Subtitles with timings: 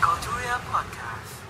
[0.00, 1.44] Podcast.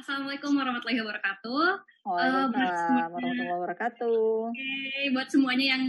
[0.00, 1.64] Assalamualaikum warahmatullahi wabarakatuh.
[2.08, 4.56] Waalaikumsalam warahmatullahi wabarakatuh.
[4.56, 5.84] Oke, buat semuanya yang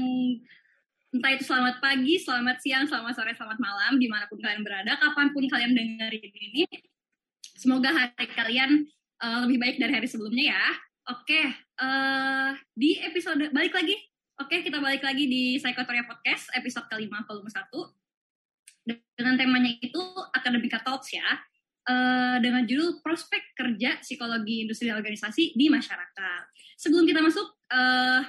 [1.15, 4.99] entah itu selamat pagi, selamat siang, selamat sore, selamat malam, di mana pun kalian berada,
[4.99, 6.67] kapan pun kalian dengerin ini,
[7.55, 8.91] semoga hari kalian
[9.23, 10.65] uh, lebih baik dari hari sebelumnya ya.
[11.15, 11.47] Oke,
[11.79, 13.95] uh, di episode balik lagi.
[14.35, 17.71] Oke, kita balik lagi di Psikotoria Podcast episode kelima volume 1
[19.15, 19.95] dengan temanya itu
[20.35, 21.23] Akademika Talks ya
[21.87, 26.51] uh, dengan judul prospek kerja psikologi industri organisasi di masyarakat.
[26.75, 27.47] Sebelum kita masuk,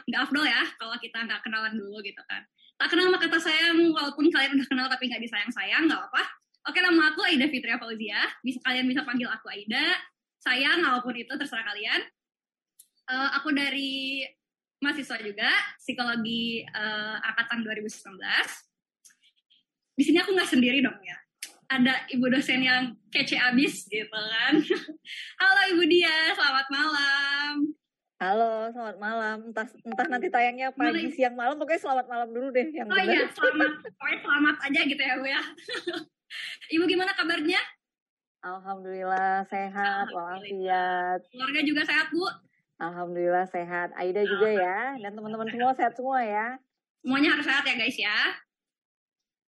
[0.06, 2.47] nggak uh, afdol ya kalau kita nggak kenalan dulu gitu kan.
[2.78, 6.23] Tak kenal maka kata sayang, walaupun kalian udah kenal tapi nggak disayang-sayang, nggak apa-apa.
[6.70, 8.23] Oke, nama aku Aida Fitria Fauzia.
[8.47, 9.98] Bisa kalian bisa panggil aku Aida.
[10.38, 11.98] Sayang, walaupun itu terserah kalian.
[13.11, 14.23] Uh, aku dari
[14.83, 18.17] mahasiswa juga, psikologi uh, angkatan 2019.
[19.97, 21.17] Di sini aku nggak sendiri dong ya
[21.67, 24.55] ada ibu dosen yang kece abis gitu kan.
[25.42, 27.53] Halo Ibu Dia, selamat malam.
[28.17, 29.37] Halo, selamat malam.
[29.53, 31.61] Entah, entah nanti tayangnya pagi, siang, malam.
[31.61, 33.70] Pokoknya selamat malam dulu deh yang Oh iya, selamat.
[33.98, 35.43] Pokoknya selamat aja gitu ya Bu ya.
[36.78, 37.61] Ibu gimana kabarnya?
[38.47, 41.20] Alhamdulillah sehat, walafiat.
[41.28, 42.25] Keluarga juga sehat Bu?
[42.77, 43.96] Alhamdulillah sehat.
[43.96, 46.60] Aida juga ya, dan teman-teman semua sehat semua ya.
[47.00, 48.19] Semuanya harus sehat ya guys ya.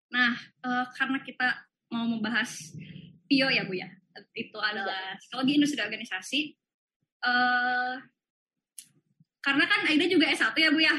[0.09, 0.33] Nah,
[0.65, 1.49] uh, karena kita
[1.93, 2.73] mau membahas
[3.29, 3.89] PIO ya Bu ya.
[4.33, 6.41] Itu adalah psikologi industri organisasi.
[7.21, 8.01] Uh,
[9.45, 10.97] karena kan Aida juga S1 ya Bu ya.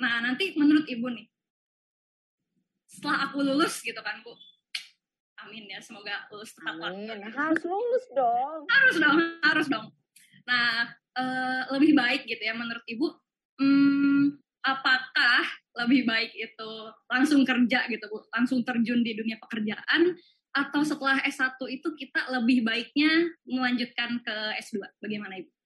[0.00, 1.26] Nah, nanti menurut Ibu nih,
[2.88, 4.32] setelah aku lulus gitu kan Bu,
[5.44, 7.18] amin ya, semoga lulus tepat waktu.
[7.34, 8.62] Harus lulus dong.
[8.70, 9.86] Harus dong, harus dong.
[10.46, 13.06] Nah, uh, lebih baik gitu ya menurut Ibu,
[13.58, 15.42] hmm, apakah
[15.84, 16.70] lebih baik itu
[17.10, 20.14] langsung kerja gitu Bu, langsung terjun di dunia pekerjaan
[20.54, 24.82] atau setelah S1 itu kita lebih baiknya melanjutkan ke S2?
[24.98, 25.57] Bagaimana Ibu?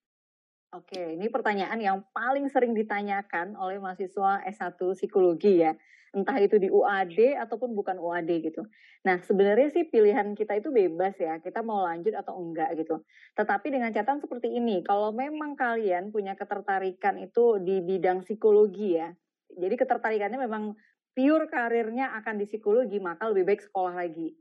[0.72, 5.77] Oke, ini pertanyaan yang paling sering ditanyakan oleh mahasiswa S1 psikologi ya.
[6.16, 8.65] Entah itu di UAD ataupun bukan UAD gitu.
[9.05, 11.44] Nah, sebenarnya sih pilihan kita itu bebas ya.
[11.44, 13.05] Kita mau lanjut atau enggak gitu.
[13.37, 19.12] Tetapi dengan catatan seperti ini, kalau memang kalian punya ketertarikan itu di bidang psikologi ya.
[19.53, 20.72] Jadi ketertarikannya memang
[21.12, 24.33] pure karirnya akan di psikologi, maka lebih baik sekolah lagi.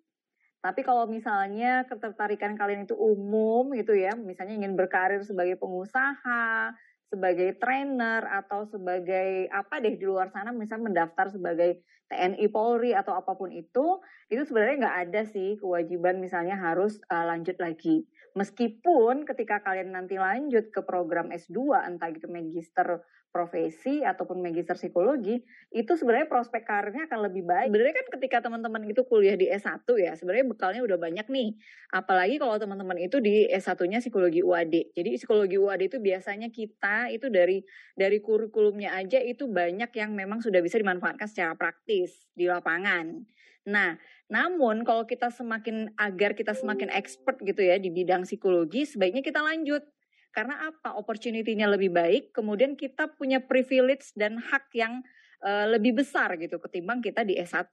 [0.61, 6.77] Tapi kalau misalnya ketertarikan kalian itu umum gitu ya, misalnya ingin berkarir sebagai pengusaha,
[7.09, 11.81] sebagai trainer atau sebagai apa deh di luar sana, misalnya mendaftar sebagai
[12.13, 17.25] TNI Polri atau apa pun itu, itu sebenarnya nggak ada sih kewajiban misalnya harus uh,
[17.25, 18.05] lanjut lagi.
[18.37, 25.39] Meskipun ketika kalian nanti lanjut ke program S2, entah itu magister profesi ataupun magister psikologi,
[25.71, 27.71] itu sebenarnya prospek karirnya akan lebih baik.
[27.71, 31.55] Sebenarnya kan ketika teman-teman itu kuliah di S1 ya, sebenarnya bekalnya udah banyak nih.
[31.95, 34.91] Apalagi kalau teman-teman itu di S1-nya psikologi UAD.
[34.91, 37.63] Jadi psikologi UAD itu biasanya kita itu dari
[37.95, 43.23] dari kurikulumnya aja itu banyak yang memang sudah bisa dimanfaatkan secara praktis di lapangan.
[43.65, 43.95] Nah,
[44.27, 49.39] namun kalau kita semakin agar kita semakin expert gitu ya di bidang psikologi, sebaiknya kita
[49.39, 49.85] lanjut
[50.31, 50.95] karena apa?
[50.95, 55.03] Opportunity-nya lebih baik, kemudian kita punya privilege dan hak yang
[55.43, 57.67] uh, lebih besar gitu ketimbang kita di S1.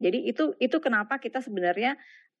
[0.00, 1.98] Jadi itu itu kenapa kita sebenarnya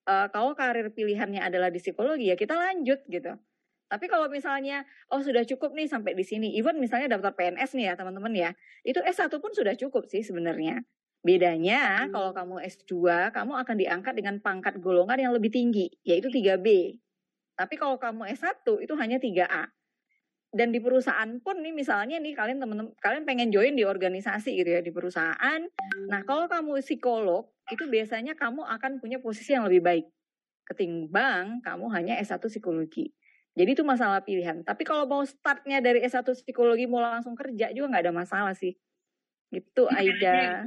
[0.08, 3.36] uh, kalau karir pilihannya adalah di psikologi ya kita lanjut gitu.
[3.90, 7.84] Tapi kalau misalnya oh sudah cukup nih sampai di sini, even misalnya daftar PNS nih
[7.90, 8.50] ya teman-teman ya,
[8.86, 10.86] itu S1 pun sudah cukup sih sebenarnya.
[11.20, 12.14] Bedanya hmm.
[12.14, 12.94] kalau kamu S2,
[13.34, 16.96] kamu akan diangkat dengan pangkat golongan yang lebih tinggi, yaitu 3B.
[17.60, 19.68] Tapi kalau kamu S1 itu hanya 3A.
[20.50, 24.66] Dan di perusahaan pun nih misalnya nih kalian teman-teman kalian pengen join di organisasi gitu
[24.66, 25.60] ya di perusahaan.
[26.10, 30.06] Nah, kalau kamu psikolog itu biasanya kamu akan punya posisi yang lebih baik
[30.66, 33.14] ketimbang kamu hanya S1 psikologi.
[33.54, 34.66] Jadi itu masalah pilihan.
[34.66, 38.74] Tapi kalau mau startnya dari S1 psikologi mau langsung kerja juga nggak ada masalah sih.
[39.54, 40.66] Gitu Aida.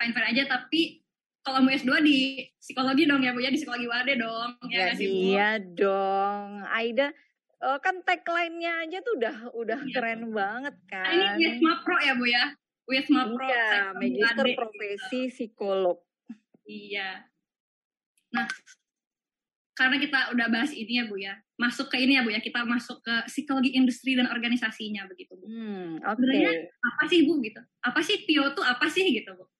[0.00, 1.03] Fine-fine aja tapi
[1.44, 4.50] kalau mau S2 di psikologi dong ya Bu ya, di psikologi WADE dong.
[4.72, 6.64] Ya, ya iya dong.
[6.72, 7.12] Aida
[7.60, 9.92] uh, kan tagline-nya aja tuh udah udah iya.
[9.92, 11.04] keren banget kan.
[11.04, 12.44] Nah, ini Wisma Pro ya Bu ya?
[12.88, 13.44] Wisma Pro.
[13.44, 16.00] Iya, magister profesi psikolog.
[16.64, 17.28] Iya.
[18.32, 18.48] Nah,
[19.76, 22.64] karena kita udah bahas ini ya Bu ya, masuk ke ini ya Bu ya, kita
[22.64, 25.44] masuk ke psikologi industri dan organisasinya begitu Bu.
[25.44, 26.24] Hmm, oke.
[26.24, 26.72] Okay.
[26.72, 27.60] apa sih Bu gitu?
[27.84, 29.44] Apa sih PIO tuh apa sih gitu Bu?
[29.44, 29.50] Oke,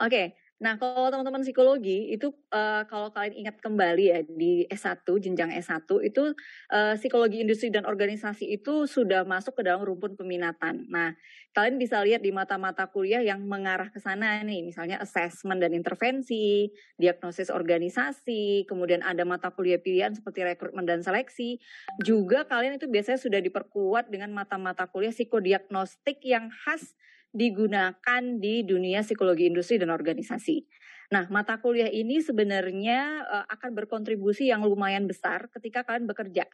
[0.00, 0.26] okay
[0.60, 5.88] Nah, kalau teman-teman psikologi itu uh, kalau kalian ingat kembali ya di S1 jenjang S1
[6.04, 6.36] itu
[6.68, 10.84] uh, psikologi industri dan organisasi itu sudah masuk ke dalam rumpun peminatan.
[10.92, 11.16] Nah,
[11.56, 16.68] kalian bisa lihat di mata-mata kuliah yang mengarah ke sana nih, misalnya assessment dan intervensi,
[17.00, 21.56] diagnosis organisasi, kemudian ada mata kuliah pilihan seperti rekrutmen dan seleksi.
[22.04, 26.92] Juga kalian itu biasanya sudah diperkuat dengan mata-mata kuliah psikodiagnostik yang khas
[27.30, 30.66] digunakan di dunia psikologi industri dan organisasi.
[31.10, 36.46] Nah, mata kuliah ini sebenarnya uh, akan berkontribusi yang lumayan besar ketika kalian bekerja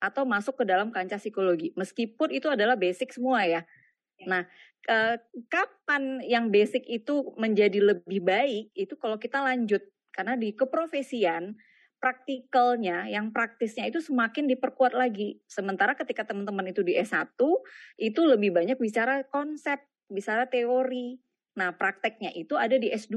[0.00, 1.76] atau masuk ke dalam kancah psikologi.
[1.76, 3.62] Meskipun itu adalah basic semua ya.
[4.24, 4.48] Nah,
[4.88, 5.16] uh,
[5.52, 9.84] kapan yang basic itu menjadi lebih baik itu kalau kita lanjut
[10.16, 11.60] karena di keprofesian
[12.00, 15.44] praktikalnya, yang praktisnya itu semakin diperkuat lagi.
[15.44, 17.36] Sementara ketika teman-teman itu di S1,
[18.00, 19.78] itu lebih banyak bicara konsep,
[20.10, 21.16] bicara teori.
[21.56, 23.16] Nah, prakteknya itu ada di S2.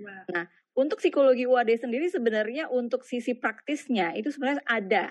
[0.00, 0.26] Wow.
[0.30, 5.04] Nah, untuk psikologi UAD sendiri sebenarnya untuk sisi praktisnya itu sebenarnya ada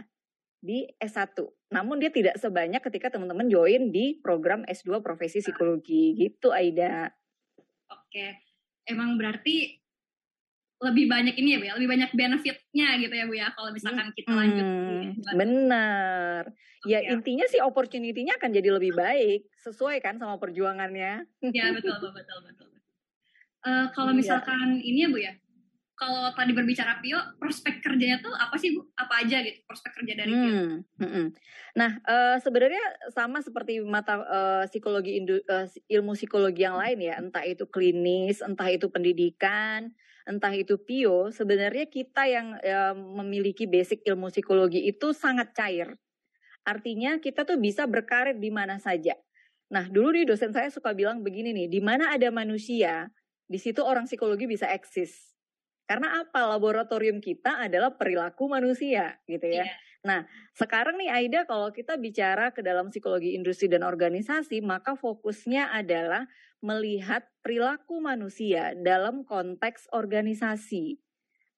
[0.60, 1.40] di S1.
[1.72, 7.12] Namun dia tidak sebanyak ketika teman-teman join di program S2 profesi psikologi gitu Aida.
[7.88, 8.44] Oke.
[8.84, 9.79] Emang berarti
[10.80, 14.16] lebih banyak ini ya Bu ya, lebih banyak benefitnya gitu ya Bu ya kalau misalkan
[14.16, 14.64] kita lanjut.
[14.64, 15.04] Hmm,
[15.36, 16.44] benar.
[16.80, 16.96] Okay.
[16.96, 21.28] Ya intinya sih opportunity-nya akan jadi lebih baik sesuai kan sama perjuangannya.
[21.52, 22.68] Ya betul betul betul betul.
[23.60, 24.20] Uh, kalau iya.
[24.24, 25.36] misalkan ini ya Bu ya,
[26.00, 28.88] kalau tadi berbicara Pio, prospek kerjanya tuh apa sih Bu?
[28.96, 30.48] Apa aja gitu prospek kerja dari Pio?
[30.48, 31.28] Hmm, hmm, hmm.
[31.76, 32.80] Nah, uh, sebenarnya
[33.12, 38.72] sama seperti mata uh, psikologi uh, ilmu psikologi yang lain ya, entah itu klinis, entah
[38.72, 39.92] itu pendidikan,
[40.28, 45.96] entah itu Pio, sebenarnya kita yang ya, memiliki basic ilmu psikologi itu sangat cair.
[46.68, 49.16] Artinya kita tuh bisa berkarir di mana saja.
[49.70, 53.14] Nah, dulu nih dosen saya suka bilang begini nih, di mana ada manusia,
[53.46, 55.38] di situ orang psikologi bisa eksis.
[55.90, 56.46] Karena apa?
[56.46, 59.66] Laboratorium kita adalah perilaku manusia, gitu ya.
[59.66, 59.74] Yeah.
[60.00, 60.20] Nah,
[60.56, 66.30] sekarang nih Aida, kalau kita bicara ke dalam psikologi industri dan organisasi, maka fokusnya adalah
[66.60, 71.00] melihat perilaku manusia dalam konteks organisasi.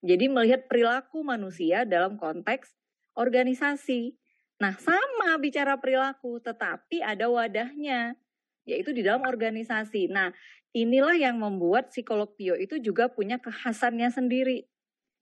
[0.02, 2.74] Jadi melihat perilaku manusia dalam konteks
[3.14, 4.18] organisasi.
[4.58, 8.14] Nah, sama bicara perilaku, tetapi ada wadahnya,
[8.62, 10.06] yaitu di dalam organisasi.
[10.10, 10.30] Nah,
[10.74, 14.66] inilah yang membuat psikolog Pio itu juga punya kekhasannya sendiri.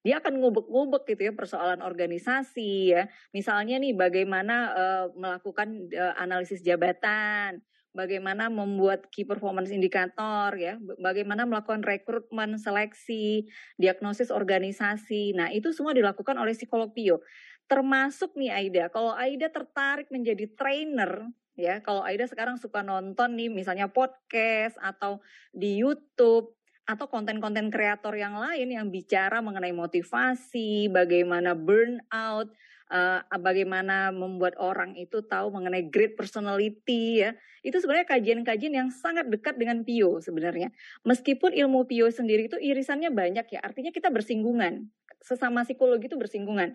[0.00, 3.04] Dia akan ngubek-ngubek gitu ya persoalan organisasi ya.
[3.36, 11.46] Misalnya nih bagaimana uh, melakukan uh, analisis jabatan, bagaimana membuat key performance indikator ya, bagaimana
[11.46, 15.34] melakukan rekrutmen, seleksi, diagnosis organisasi.
[15.34, 17.22] Nah, itu semua dilakukan oleh psikolog Pio.
[17.70, 23.50] Termasuk nih Aida, kalau Aida tertarik menjadi trainer ya, kalau Aida sekarang suka nonton nih
[23.50, 25.22] misalnya podcast atau
[25.54, 26.54] di YouTube
[26.90, 32.50] atau konten-konten kreator yang lain yang bicara mengenai motivasi, bagaimana burnout,
[32.90, 37.32] uh, bagaimana membuat orang itu tahu mengenai great personality ya.
[37.62, 40.74] Itu sebenarnya kajian-kajian yang sangat dekat dengan Pio sebenarnya.
[41.06, 44.90] Meskipun ilmu Pio sendiri itu irisannya banyak ya, artinya kita bersinggungan.
[45.22, 46.74] Sesama psikologi itu bersinggungan.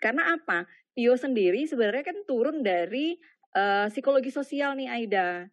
[0.00, 0.64] Karena apa?
[0.96, 3.14] Pio sendiri sebenarnya kan turun dari
[3.54, 5.46] uh, psikologi sosial nih Aida.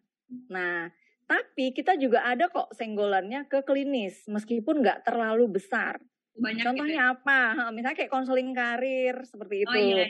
[0.50, 0.90] Nah,
[1.28, 6.00] tapi kita juga ada kok senggolannya ke klinis, meskipun nggak terlalu besar.
[6.38, 7.40] Banyak Contohnya gitu apa?
[7.74, 9.74] Misalnya kayak konseling karir seperti oh, itu.
[9.74, 10.08] Oh, iya, iya.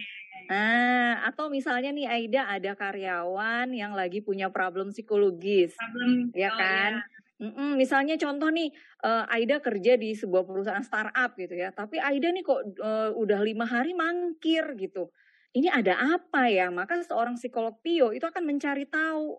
[0.48, 6.56] Nah, atau misalnya nih Aida ada karyawan yang lagi punya problem psikologis, problem, ya oh,
[6.56, 6.92] kan?
[7.00, 7.16] Iya.
[7.38, 8.74] Mm-mm, misalnya contoh nih,
[9.06, 13.40] uh, Aida kerja di sebuah perusahaan startup gitu ya, tapi Aida nih kok uh, udah
[13.46, 15.14] lima hari mangkir gitu.
[15.54, 16.68] Ini ada apa ya?
[16.68, 19.38] Maka seorang psikolog Pio itu akan mencari tahu.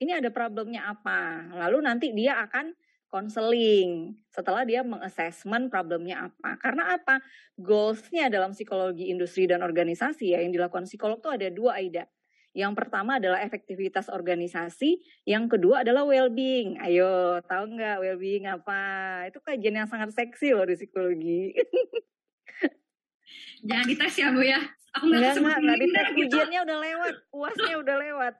[0.00, 1.48] Ini ada problemnya apa.
[1.54, 2.72] Lalu nanti dia akan
[3.10, 6.56] konseling setelah dia mengassessment problemnya apa.
[6.62, 7.18] Karena apa?
[7.58, 12.06] Goalsnya dalam psikologi industri dan organisasi ya yang dilakukan psikolog itu ada dua Aida.
[12.50, 16.82] Yang pertama adalah efektivitas organisasi, yang kedua adalah well-being.
[16.82, 18.82] Ayo, tahu nggak well-being apa?
[19.30, 21.54] Itu kajian yang sangat seksi loh di psikologi.
[23.68, 24.58] Jangan dites ya Bu ya.
[24.98, 26.06] Aku nggak nggak nggak dites.
[26.18, 26.26] Gitu.
[26.26, 28.34] Ujiannya udah lewat, puasnya udah lewat.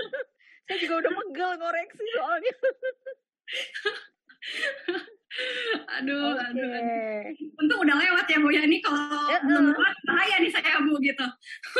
[0.64, 2.54] Saya juga udah megel ngoreksi soalnya.
[6.00, 6.44] aduh, okay.
[6.52, 7.24] aduh, aduh.
[7.60, 8.62] Untung udah lewat ya Bu ya.
[8.68, 11.26] Ini kalau ya, belum lewat bahaya nih saya Bu gitu.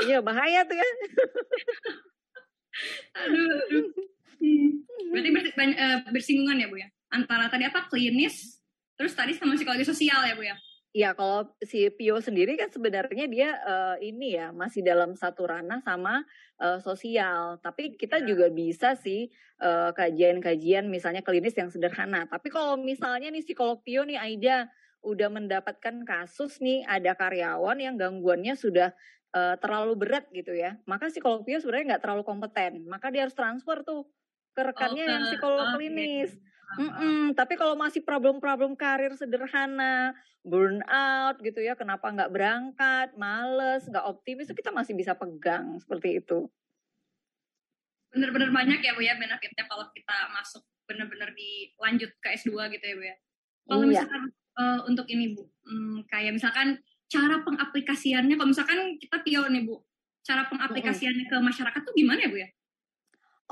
[0.08, 0.88] Iya bahaya tuh ya.
[3.22, 3.84] aduh, aduh.
[4.42, 4.70] Hmm.
[5.12, 5.44] Berarti ber,
[5.76, 6.88] uh, bersinggungan ya Bu ya?
[7.12, 8.56] Antara tadi apa klinis,
[8.96, 10.56] terus tadi sama psikologi sosial ya Bu ya?
[10.92, 15.80] Ya kalau si Pio sendiri kan sebenarnya dia uh, ini ya masih dalam satu ranah
[15.80, 16.20] sama
[16.61, 17.56] uh, sosial.
[17.64, 18.28] Tapi kita ya.
[18.28, 19.32] juga bisa sih
[19.96, 22.28] kajian-kajian uh, misalnya klinis yang sederhana.
[22.28, 24.68] Tapi kalau misalnya nih psikolog Pio nih Aida
[25.00, 28.92] udah mendapatkan kasus nih ada karyawan yang gangguannya sudah
[29.32, 30.76] uh, terlalu berat gitu ya.
[30.84, 32.84] Maka psikolog Pio sebenarnya nggak terlalu kompeten.
[32.84, 34.12] Maka dia harus transfer tuh
[34.52, 35.12] ke rekannya okay.
[35.14, 35.75] yang psikolog okay.
[35.80, 36.37] klinis.
[36.37, 37.34] Mm -mm.
[37.36, 44.50] Tapi kalau masih problem-problem karir sederhana, burnout gitu ya, kenapa nggak berangkat, males, nggak optimis,
[44.50, 46.50] kita masih bisa pegang seperti itu.
[48.12, 52.94] Bener-bener banyak ya Bu ya benefitnya kalau kita masuk bener-bener dilanjut ke S2 gitu ya
[52.98, 53.16] Bu ya.
[53.62, 53.90] Kalau iya.
[53.94, 54.22] misalkan
[54.58, 56.76] uh, untuk ini Bu, hmm, kayak misalkan
[57.08, 59.80] cara pengaplikasiannya, kalau misalkan kita pio nih Bu,
[60.26, 62.48] cara pengaplikasiannya ke masyarakat tuh gimana ya Bu ya?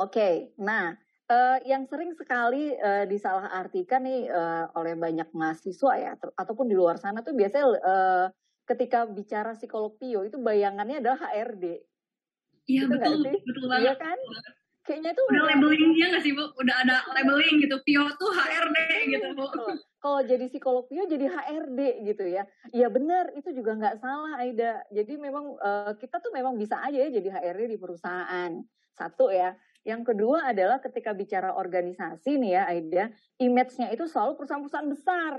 [0.01, 0.35] Oke, okay.
[0.57, 0.97] nah
[1.31, 6.99] uh, yang sering sekali uh, disalahartikan nih uh, oleh banyak mahasiswa ya ataupun di luar
[6.99, 8.27] sana tuh biasanya uh,
[8.67, 11.83] ketika bicara psikolog Pio itu bayangannya adalah HRD.
[12.71, 13.37] Iya gitu betul, sih?
[13.43, 13.87] betul banget.
[13.87, 14.19] Iya kan?
[14.81, 16.45] Kayaknya tuh udah labelingnya nggak sih bu?
[16.55, 17.77] Udah ada labeling gitu.
[17.83, 18.79] Pio tuh HRD
[19.11, 19.47] gitu bu.
[20.01, 22.47] Kalau jadi psikolog Pio jadi HRD gitu ya.
[22.71, 24.87] Iya benar, itu juga nggak salah Aida.
[24.95, 28.55] Jadi memang uh, kita tuh memang bisa aja ya jadi HRD di perusahaan.
[28.95, 29.59] Satu ya.
[29.81, 33.05] Yang kedua adalah ketika bicara organisasi nih ya Aida,
[33.41, 35.35] image-nya itu selalu perusahaan-perusahaan besar.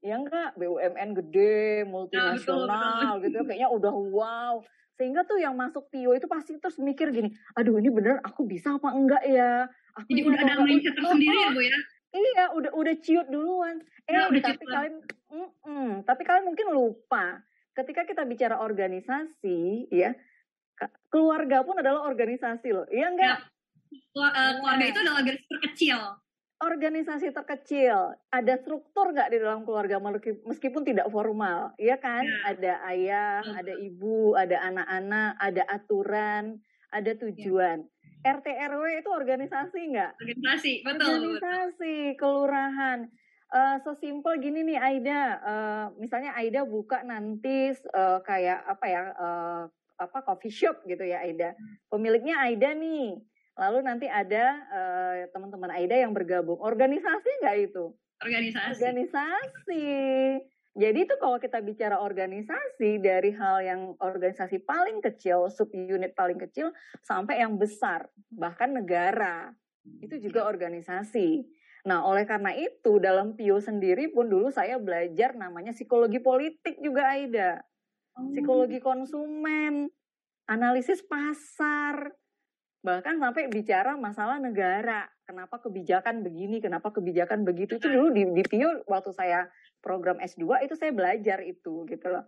[0.00, 4.54] Ya enggak, BUMN gede, multinasional gitu ya, kayaknya udah wow.
[4.96, 8.76] Sehingga tuh yang masuk Tio itu pasti terus mikir gini, aduh ini bener aku bisa
[8.76, 9.68] apa enggak ya?
[9.96, 11.78] Aku Jadi udah ada mindset tersendiri ya Bu ya?
[12.10, 13.76] Iya, udah udah ciut duluan.
[14.08, 14.94] Eh, nah, udah tapi kalian,
[15.30, 17.44] mm -mm, tapi kalian mungkin lupa
[17.76, 20.16] ketika kita bicara organisasi, ya
[21.12, 22.88] keluarga pun adalah organisasi loh.
[22.88, 23.36] Iya enggak?
[23.40, 23.59] Ya
[24.14, 25.98] keluarga itu adalah garis terkecil.
[26.60, 28.20] Organisasi terkecil.
[28.28, 29.96] Ada struktur nggak di dalam keluarga?
[30.44, 31.72] Meskipun tidak formal.
[31.80, 32.20] Ya kan?
[32.20, 32.36] Ya.
[32.52, 36.60] ada ayah ada ibu ada anak-anak ada aturan
[36.92, 37.80] ada tujuan.
[37.80, 37.98] Ya.
[38.20, 40.12] RT RW itu organisasi nggak?
[40.20, 40.72] Organisasi.
[40.84, 43.08] Betul organisasi kelurahan.
[43.50, 45.22] Uh, sesimpel gini nih Aida.
[45.40, 49.62] Uh, misalnya Aida buka nanti uh, kayak apa ya uh,
[50.00, 51.56] apa coffee shop gitu ya Aida.
[51.56, 51.76] Hmm.
[51.88, 53.20] pemiliknya Aida nih
[53.58, 56.58] Lalu nanti ada uh, teman-teman Aida yang bergabung.
[56.60, 57.92] Organisasi nggak itu?
[58.20, 58.70] Organisasi.
[58.78, 59.86] Organisasi.
[60.70, 66.38] Jadi itu kalau kita bicara organisasi dari hal yang organisasi paling kecil, sub unit paling
[66.38, 66.70] kecil
[67.02, 69.50] sampai yang besar, bahkan negara.
[69.98, 71.42] Itu juga organisasi.
[71.88, 77.16] Nah, oleh karena itu dalam PIO sendiri pun dulu saya belajar namanya psikologi politik juga
[77.16, 77.64] Aida.
[78.14, 78.30] Oh.
[78.30, 79.88] Psikologi konsumen,
[80.46, 82.12] analisis pasar,
[82.80, 85.08] bahkan sampai bicara masalah negara.
[85.28, 87.78] Kenapa kebijakan begini kenapa kebijakan begitu.
[87.78, 89.46] Itu dulu di, di PIO waktu saya
[89.78, 92.24] program S2 itu saya belajar itu gitu loh.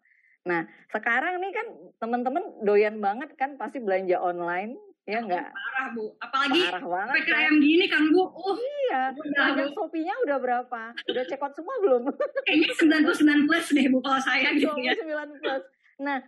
[0.46, 1.66] Nah sekarang nih kan
[1.98, 6.14] teman-teman doyan banget kan pasti belanja online ya enggak parah bu.
[6.22, 7.54] Apalagi parah banget PKM kan?
[7.58, 8.22] gini kan bu.
[8.22, 10.82] Uh iya udah Shopee-nya udah berapa?
[11.10, 12.06] Udah check out semua belum?
[12.46, 14.94] Kayaknya 99 plus deh bu kalau saya gitu ya.
[14.94, 15.62] 99 plus.
[16.02, 16.18] Nah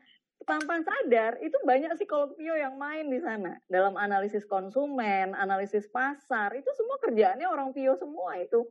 [0.45, 6.53] tanpa sadar itu banyak psikolog Pio yang main di sana dalam analisis konsumen, analisis pasar
[6.55, 8.69] itu semua kerjaannya orang Pio semua itu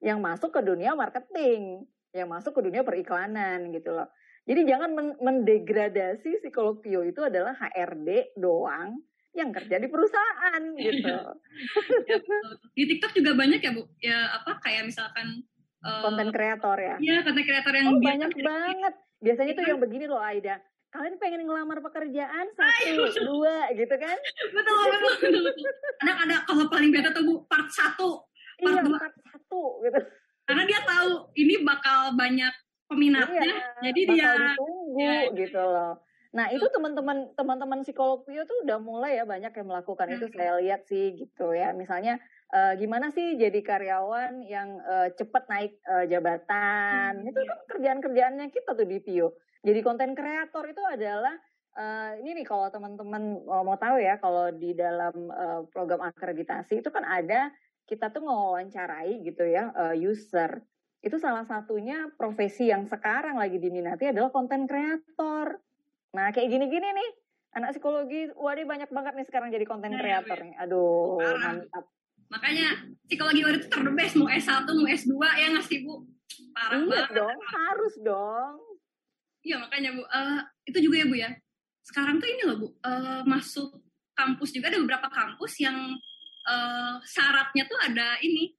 [0.00, 4.08] yang masuk ke dunia marketing, yang masuk ke dunia periklanan gitu loh.
[4.44, 9.00] Jadi jangan mendegradasi psikolog Pio itu adalah HRD doang
[9.32, 11.16] yang kerja di perusahaan gitu.
[12.04, 12.16] ya,
[12.76, 15.42] di TikTok juga banyak ya bu, ya apa kayak misalkan
[15.80, 16.96] konten uh, kreator ya.
[17.00, 18.94] Iya konten kreator yang oh, banyak banget.
[19.24, 20.60] Biasanya tuh yang begini loh Aida
[20.94, 24.14] kalian pengen ngelamar pekerjaan satu dua gitu kan?
[24.54, 25.34] Betul betul,
[25.98, 28.22] kadang ada kalau paling beda tuh bu part satu
[28.62, 28.98] part iya, dua.
[29.02, 30.00] part satu gitu.
[30.46, 32.54] Karena dia tahu ini bakal banyak
[32.86, 35.92] peminatnya iya, jadi bakal dia ditunggu ya, gitu loh.
[36.34, 40.14] Nah itu teman-teman teman-teman psikolog Pio tuh udah mulai ya banyak yang melakukan hmm.
[40.14, 41.74] itu saya lihat sih gitu ya.
[41.74, 42.22] Misalnya
[42.54, 47.18] uh, gimana sih jadi karyawan yang uh, cepat naik uh, jabatan?
[47.18, 47.30] Hmm.
[47.34, 49.34] itu kan kerjaan-kerjaannya kita tuh di Pio
[49.64, 51.34] jadi konten kreator itu adalah
[51.74, 56.92] uh, ini nih kalau teman-teman mau tahu ya kalau di dalam uh, program akreditasi itu
[56.92, 57.48] kan ada
[57.84, 60.60] kita tuh mewawancarai gitu ya uh, user
[61.04, 65.60] itu salah satunya profesi yang sekarang lagi diminati adalah konten kreator.
[66.16, 67.10] Nah kayak gini-gini nih
[67.60, 70.56] anak psikologi, waduh banyak banget nih sekarang jadi konten kreator nih.
[70.64, 71.60] Aduh Parah.
[71.60, 71.84] mantap.
[72.32, 76.08] Makanya psikologi waduh itu terbest mau S1 mau S2 ya nggak sih Bu?
[76.56, 77.12] Parah iya banget.
[77.12, 78.52] dong, harus dong.
[79.44, 81.30] Iya makanya Bu, uh, itu juga ya Bu ya.
[81.84, 83.76] Sekarang tuh ini loh Bu, uh, masuk
[84.16, 85.76] kampus juga ada beberapa kampus yang
[86.48, 88.56] uh, syaratnya tuh ada ini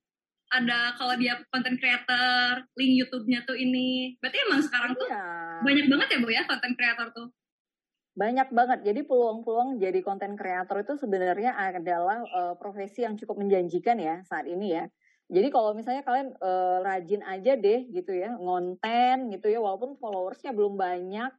[0.53, 4.13] ada kalau dia content creator, link YouTube-nya tuh ini.
[4.21, 5.25] Berarti emang sekarang tuh Iya.
[5.65, 7.27] banyak banget ya Bu ya content creator tuh.
[8.15, 8.79] Banyak banget.
[8.87, 14.47] Jadi peluang-peluang jadi konten kreator itu sebenarnya adalah eh, profesi yang cukup menjanjikan ya saat
[14.47, 14.85] ini ya.
[15.25, 20.53] Jadi kalau misalnya kalian eh, rajin aja deh gitu ya, ngonten gitu ya, walaupun followersnya
[20.53, 21.31] belum banyak,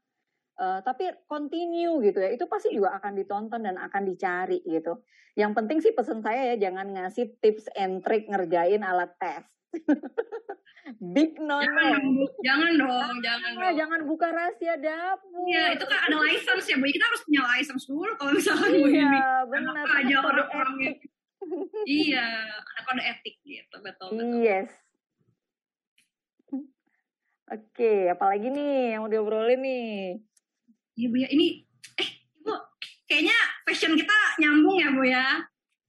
[0.59, 5.07] eh, tapi continue gitu ya, itu pasti juga akan ditonton dan akan dicari gitu.
[5.39, 9.47] Yang penting sih pesan saya ya, jangan ngasih tips and trick ngerjain alat tes.
[11.03, 11.99] Big no Jangan,
[12.47, 13.75] jangan dong, jangan Ah, dong.
[13.75, 15.51] jangan buka rahasia dapur.
[15.51, 16.87] Iya, itu kan ada license ya Bu.
[16.87, 18.95] Kita harus punya license dulu kalau ini.
[18.95, 19.83] Iya, benar.
[19.83, 20.75] Apa aja orang-orang.
[21.87, 24.43] Iya, ada kode etik gitu, betul betul.
[24.43, 24.71] Yes.
[27.47, 30.19] Oke, apalagi nih yang mau diobrolin nih?
[30.99, 31.63] Iya Bu ya, ini
[31.95, 32.11] eh
[32.43, 32.51] Bu,
[33.07, 35.27] kayaknya fashion kita nyambung ya Bu ya.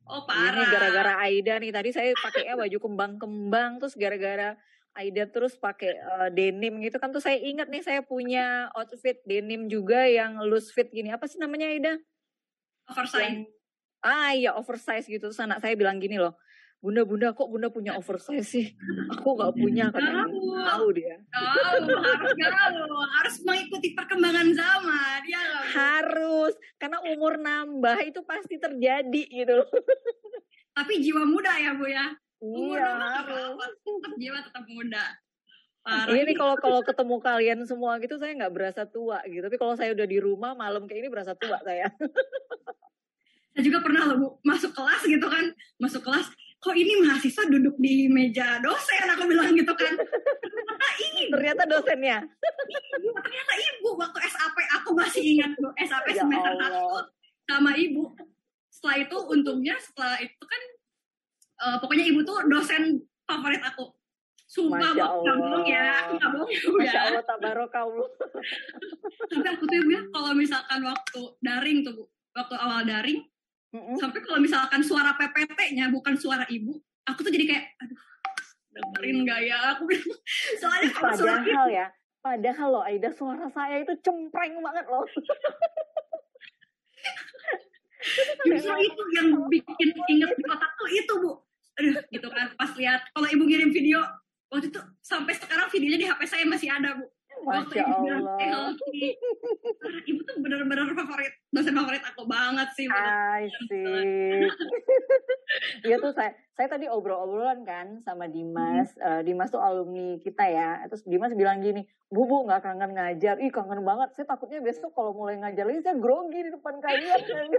[0.07, 0.69] Oh Ini parah.
[0.69, 1.73] gara-gara Aida nih.
[1.73, 4.55] Tadi saya pakainya baju kembang-kembang, terus gara-gara
[4.95, 7.09] Aida terus pakai eh, denim gitu kan.
[7.09, 11.09] Terus saya ingat nih saya punya outfit denim juga yang loose fit gini.
[11.09, 11.93] Apa sih namanya Aida?
[12.87, 13.19] Oversize.
[13.19, 13.56] Yang
[14.05, 15.29] ah iya oversize gitu.
[15.29, 16.37] Terus anak saya bilang gini loh,
[16.77, 18.77] Bunda, bunda, kok bunda punya oversize sih?
[19.09, 20.29] Aku nggak punya katanya.
[20.29, 20.61] Tahu.
[20.61, 21.17] Tahu dia.
[21.33, 25.19] Tahu, harus gaul, harus mengikuti perkembangan zaman.
[25.25, 25.73] Ya nggak, Bu?
[25.73, 29.69] Harus, karena umur nambah itu pasti terjadi gitu loh.
[30.77, 32.13] Tapi jiwa muda ya Bu ya.
[32.37, 35.05] Umur Iya nambah tetap jiwa tetap muda.
[35.81, 36.13] Parah.
[36.13, 39.41] Ini kalau kalau ketemu kalian semua gitu saya nggak berasa tua gitu.
[39.41, 41.89] Tapi kalau saya udah di rumah malam kayak ini berasa tua saya.
[43.57, 45.49] Saya juga pernah loh Bu, masuk kelas gitu kan.
[45.81, 46.29] Masuk kelas,
[46.61, 49.97] kok ini mahasiswa duduk di meja dosen aku bilang gitu kan.
[49.97, 52.21] Ternyata ini Ternyata dosennya.
[53.01, 56.53] ibu, ternyata ibu waktu SAP aku masih ingat Bu, SAP Ya semester.
[56.53, 58.13] 1 sama ibu.
[58.69, 60.61] Setelah itu untungnya setelah itu kan
[61.65, 63.89] eh, pokoknya ibu tuh dosen favorit aku.
[64.47, 67.01] Sumpah Masya Bu, bohong ya, aku nggak bohong ya Masya ya.
[67.09, 68.09] Allah tabarakallah.
[69.33, 72.03] Tapi aku tuh ya Bu ya, kalau misalkan waktu daring tuh Bu,
[72.37, 73.25] waktu awal daring,
[73.75, 73.99] Mm-mm.
[73.99, 77.99] sampai kalau misalkan suara PPT-nya bukan suara ibu, aku tuh jadi kayak, aduh,
[78.71, 79.57] dengerin gak ya?
[79.75, 80.07] Aku bilang,
[80.61, 81.85] soalnya kalau suara Padahal ya,
[82.23, 85.03] padahal loh Aida suara saya itu cempreng banget loh.
[88.47, 91.43] justru itu yang bikin inget di otakku itu bu,
[91.75, 93.99] aduh gitu kan, pas lihat kalau ibu ngirim video,
[94.47, 97.11] waktu itu sampai sekarang videonya di HP saya masih ada bu.
[97.43, 98.37] Masya Allah.
[98.39, 99.17] Helki,
[100.09, 102.85] ibu tuh bener-bener favorit, dosen favorit aku banget sih.
[102.89, 102.97] Bu.
[102.97, 104.47] I see.
[105.87, 108.93] Iya tuh saya saya tadi obrol-obrolan kan sama Dimas.
[108.97, 110.83] Eh, Dimas tuh alumni kita ya.
[110.89, 113.37] Terus Dimas bilang gini, Bu Bu nggak kangen ngajar.
[113.39, 114.15] Ih kangen banget.
[114.17, 117.21] Saya takutnya besok kalau mulai ngajar lagi saya grogi di depan kalian.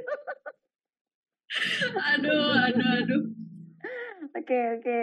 [2.12, 3.22] Aduh, aduh, aduh.
[4.36, 5.02] Oke oke.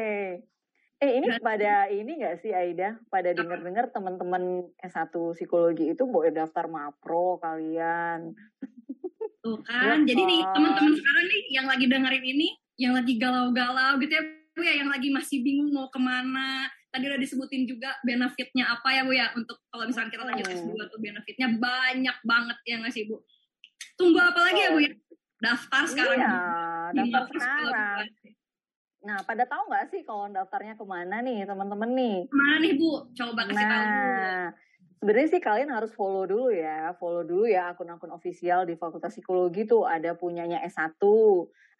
[1.05, 2.97] Eh ini pada ini nggak sih Aida?
[3.13, 8.33] Pada denger-dengar teman-teman S1 psikologi itu boleh daftar mapro kalian.
[9.45, 10.53] Tuh kan, Ya jadi nih kan.
[10.57, 12.47] teman-teman sekarang nih yang lagi dengerin ini,
[12.81, 14.23] yang lagi galau-galau gitu ya
[14.55, 16.65] Bu ya, yang lagi masih bingung mau ke mana.
[16.89, 20.57] Tadi udah disebutin juga benefitnya apa ya Bu ya, untuk kalau misalnya kita lanjut Hmm.
[20.73, 23.21] S2 tuh benefitnya banyak banget ya nggak sih Bu?
[23.93, 24.91] Tunggu apa lagi ya Bu ya?
[25.37, 26.17] Daftar sekarang.
[26.17, 28.05] Iya, daftar sekarang.
[29.05, 32.17] Nah, pada tahu nggak sih kalau daftarnya ke mana nih teman-teman nih?
[32.25, 33.05] Ke mana nih Bu?
[33.13, 34.09] Coba kasih tahu dulu.
[34.17, 34.45] Nah,
[34.97, 39.69] sebenarnya sih kalian harus follow dulu ya, follow dulu ya akun-akun ofisial di Fakultas Psikologi
[39.69, 40.97] tuh ada punyanya S1,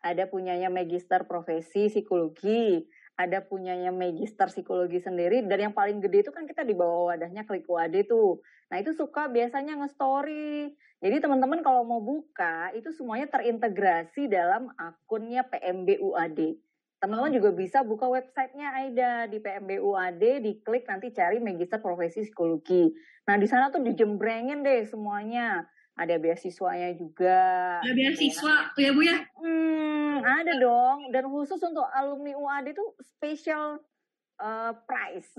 [0.06, 2.86] ada punyanya Magister Profesi Psikologi,
[3.18, 7.42] ada punyanya Magister Psikologi sendiri, dan yang paling gede itu kan kita di bawah wadahnya
[7.50, 8.38] Klik UAD tuh.
[8.70, 10.78] Nah itu suka biasanya nge-story.
[11.02, 16.62] Jadi teman-teman kalau mau buka, itu semuanya terintegrasi dalam akunnya PMB UAD.
[17.06, 22.90] Teman-teman juga bisa buka websitenya Aida di PMB UAD, diklik nanti cari Magister Profesi Psikologi.
[23.30, 25.70] Nah di sana tuh dijembrengin deh semuanya.
[25.94, 27.78] Ada beasiswanya juga.
[27.86, 29.22] Ada beasiswa ya Bu ya?
[29.38, 31.14] Hmm, ada dong.
[31.14, 33.78] Dan khusus untuk alumni UAD tuh special
[34.42, 35.30] uh, price.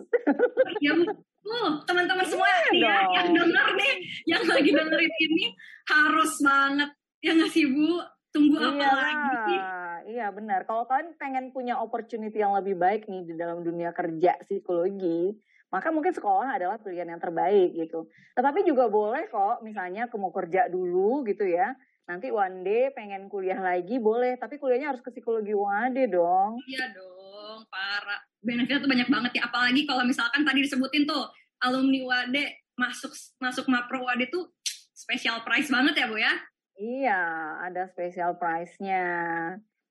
[0.79, 1.03] Ya Bu.
[1.43, 3.11] Tuh, teman-teman semua Iya ya, dong.
[3.11, 5.45] yang denger nih, yang lagi dengerin ini
[5.91, 6.91] harus banget.
[7.27, 8.07] Ya nggak sih Bu?
[8.31, 9.57] Tunggu apa lagi?
[10.07, 10.63] Iya, benar.
[10.71, 15.35] Kalau kalian pengen punya opportunity yang lebih baik nih di dalam dunia kerja psikologi,
[15.67, 18.07] maka mungkin sekolah adalah pilihan yang terbaik gitu.
[18.39, 21.75] Tetapi juga boleh kok, misalnya aku mau kerja dulu gitu ya.
[22.07, 26.55] Nanti one day pengen kuliah lagi boleh, tapi kuliahnya harus ke psikologi UAD dong.
[26.71, 28.23] Iya dong, parah.
[28.39, 29.51] Benefitnya tuh banyak banget ya.
[29.51, 31.27] Apalagi kalau misalkan tadi disebutin tuh
[31.67, 32.37] alumni UAD
[32.79, 33.11] masuk
[33.43, 34.55] masuk Mapro UAD tuh
[34.95, 36.35] special price banget ya Bu ya.
[36.77, 37.21] Iya,
[37.65, 39.05] ada special price-nya.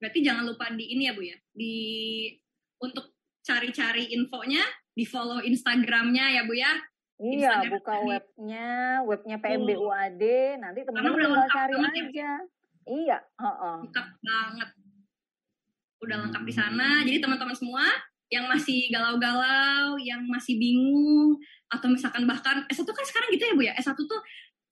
[0.06, 1.34] Berarti jangan lupa di ini ya Bu ya.
[1.50, 1.74] Di
[2.78, 4.62] untuk cari-cari infonya,
[4.94, 6.78] di follow Instagramnya ya Bu ya.
[7.18, 8.06] Iya, Instagram buka tadi.
[8.06, 8.68] webnya,
[9.02, 9.90] webnya PMB Oh.
[10.62, 11.90] Nanti teman-teman tinggal cari ya.
[11.90, 12.32] aja.
[12.86, 13.76] Iya, heeh.
[13.82, 14.70] lengkap banget.
[16.06, 17.02] Udah lengkap di sana.
[17.02, 17.82] Jadi teman-teman semua
[18.30, 21.40] yang masih galau-galau, yang masih bingung,
[21.74, 23.74] atau misalkan bahkan S1 kan sekarang gitu ya Bu ya.
[23.74, 24.22] S1 tuh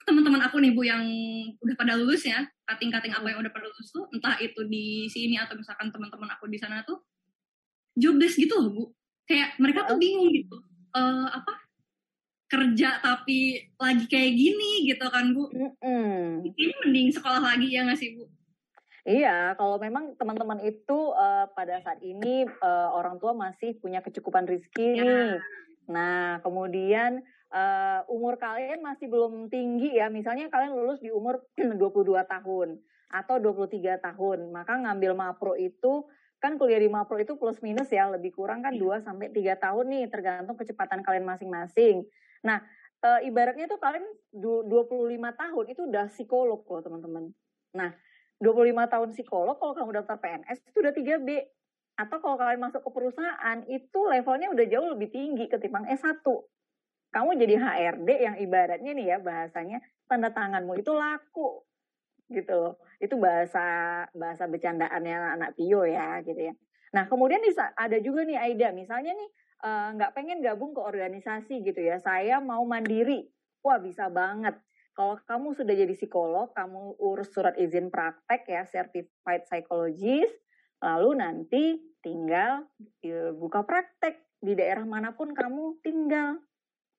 [0.03, 1.01] teman-teman aku nih Bu yang
[1.63, 5.35] udah pada lulus ya, kating-kating aku yang udah pada lulus tuh, entah itu di sini
[5.35, 7.03] atau misalkan teman-teman aku di sana tuh
[7.93, 8.83] jobless gitu loh Bu.
[9.23, 10.57] Kayak mereka tuh bingung gitu.
[10.95, 11.53] Eh apa?
[12.47, 15.49] Kerja tapi lagi kayak gini gitu kan Bu.
[15.51, 16.45] Mm-mm.
[16.45, 18.29] Ini mending sekolah lagi ya nggak sih Bu?
[19.03, 24.47] Iya, kalau memang teman-teman itu eh, pada saat ini eh, orang tua masih punya kecukupan
[24.47, 25.03] rezeki Ya.
[25.03, 25.31] nih.
[25.91, 27.19] Nah, kemudian
[27.53, 30.09] eh, umur kalian masih belum tinggi ya.
[30.09, 31.45] Misalnya kalian lulus di umur
[31.79, 32.81] 22 tahun
[33.13, 36.09] atau 23 tahun, maka ngambil mapro itu
[36.41, 39.85] kan kuliah di mapro itu plus minus ya, lebih kurang kan 2 sampai 3 tahun
[39.87, 42.03] nih tergantung kecepatan kalian masing-masing.
[42.43, 42.59] Nah,
[43.05, 47.31] eh, ibaratnya tuh kalian du- 25 tahun itu udah psikolog loh, teman-teman.
[47.77, 47.95] Nah,
[48.43, 51.29] 25 tahun psikolog kalau kamu daftar PNS itu udah 3B.
[51.93, 56.25] Atau kalau kalian masuk ke perusahaan itu levelnya udah jauh lebih tinggi ketimbang S1.
[57.13, 61.61] Kamu jadi HRD yang ibaratnya nih ya bahasanya tanda tanganmu itu laku
[62.33, 62.73] gitu loh.
[62.97, 63.63] Itu bahasa
[64.17, 66.53] bahasa bercandaannya anak Pio ya gitu ya.
[66.97, 67.45] Nah kemudian
[67.77, 69.29] ada juga nih Aida misalnya nih
[69.61, 72.01] eh, nggak pengen gabung ke organisasi gitu ya.
[72.01, 73.29] Saya mau mandiri.
[73.61, 74.57] Wah bisa banget.
[74.93, 80.37] Kalau kamu sudah jadi psikolog, kamu urus surat izin praktek ya, certified psychologist,
[80.85, 82.69] lalu nanti tinggal
[83.01, 86.37] eh, buka praktek di daerah mana pun kamu tinggal.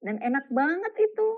[0.05, 1.31] Dan enak banget itu.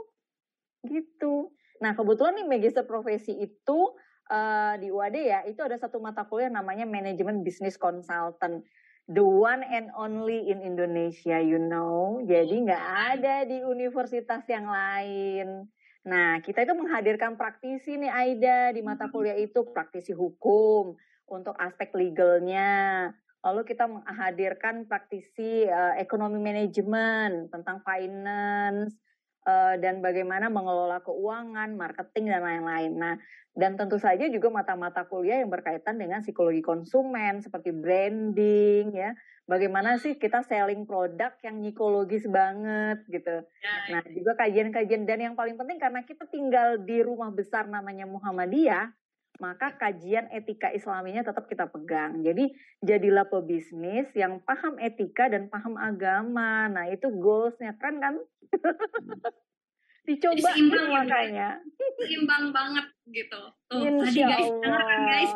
[0.83, 1.55] Gitu.
[1.79, 3.79] Nah, kebetulan nih magister profesi itu
[4.27, 8.67] eh, di UAD ya, itu ada satu mata kuliah namanya manajemen business consultant.
[9.07, 12.19] The one and only in Indonesia, you know.
[12.27, 15.71] Jadi nggak ada di universitas yang lain.
[16.07, 20.99] Nah, kita itu menghadirkan praktisi nih Aida di mata kuliah itu, praktisi hukum
[21.31, 23.11] untuk aspek legalnya.
[23.47, 28.99] Lalu kita menghadirkan praktisi eh, ekonomi manajemen tentang finance
[29.47, 32.93] eh, dan bagaimana mengelola keuangan, marketing dan lain-lain.
[32.99, 33.15] Nah,
[33.57, 39.17] dan tentu saja juga mata-mata kuliah yang berkaitan dengan psikologi konsumen seperti branding ya.
[39.47, 43.47] Bagaimana sih kita selling produk yang psikologis banget gitu.
[43.63, 48.11] Ya, Nah, juga kajian-kajian dan yang paling penting karena kita tinggal di rumah besar namanya
[48.11, 48.91] Muhammadiyah,
[49.37, 52.25] maka kajian etika islaminya tetap kita pegang.
[52.25, 56.69] Jadi jadilah pebisnis yang paham etika dan paham agama.
[56.73, 58.15] Nah, itu goalsnya kan kan?
[60.07, 61.49] Dicoba Jadi seimbang ya, makanya.
[61.99, 63.41] seimbang banget gitu.
[63.67, 65.33] Tuh, tadi guys, dengarkan guys,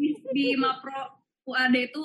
[0.00, 2.04] di, di Mapro UAD itu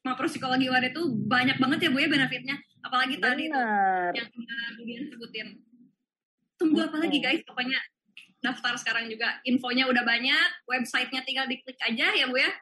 [0.00, 2.56] Mapro Psikologi UAD itu banyak banget ya Bu ya benefitnya.
[2.84, 4.12] Apalagi tadi tuh Benar.
[4.16, 4.28] yang
[4.80, 5.48] Budian sebutin.
[6.56, 7.40] Tunggu apa lagi guys?
[7.44, 7.80] Pokoknya
[8.44, 9.40] daftar sekarang juga.
[9.48, 12.52] Infonya udah banyak, websitenya tinggal diklik aja ya Bu ya.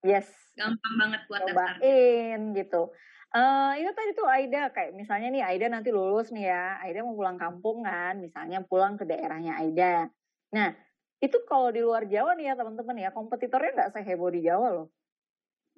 [0.00, 0.28] Yes.
[0.56, 1.76] Gampang banget buat daftar.
[1.76, 2.82] cobain gitu.
[3.36, 7.12] Eh itu tadi tuh Aida kayak misalnya nih Aida nanti lulus nih ya, Aida mau
[7.12, 10.08] pulang kampung kan, misalnya pulang ke daerahnya Aida.
[10.56, 10.72] Nah
[11.20, 14.88] itu kalau di luar Jawa nih ya teman-teman ya, kompetitornya nggak seheboh di Jawa loh.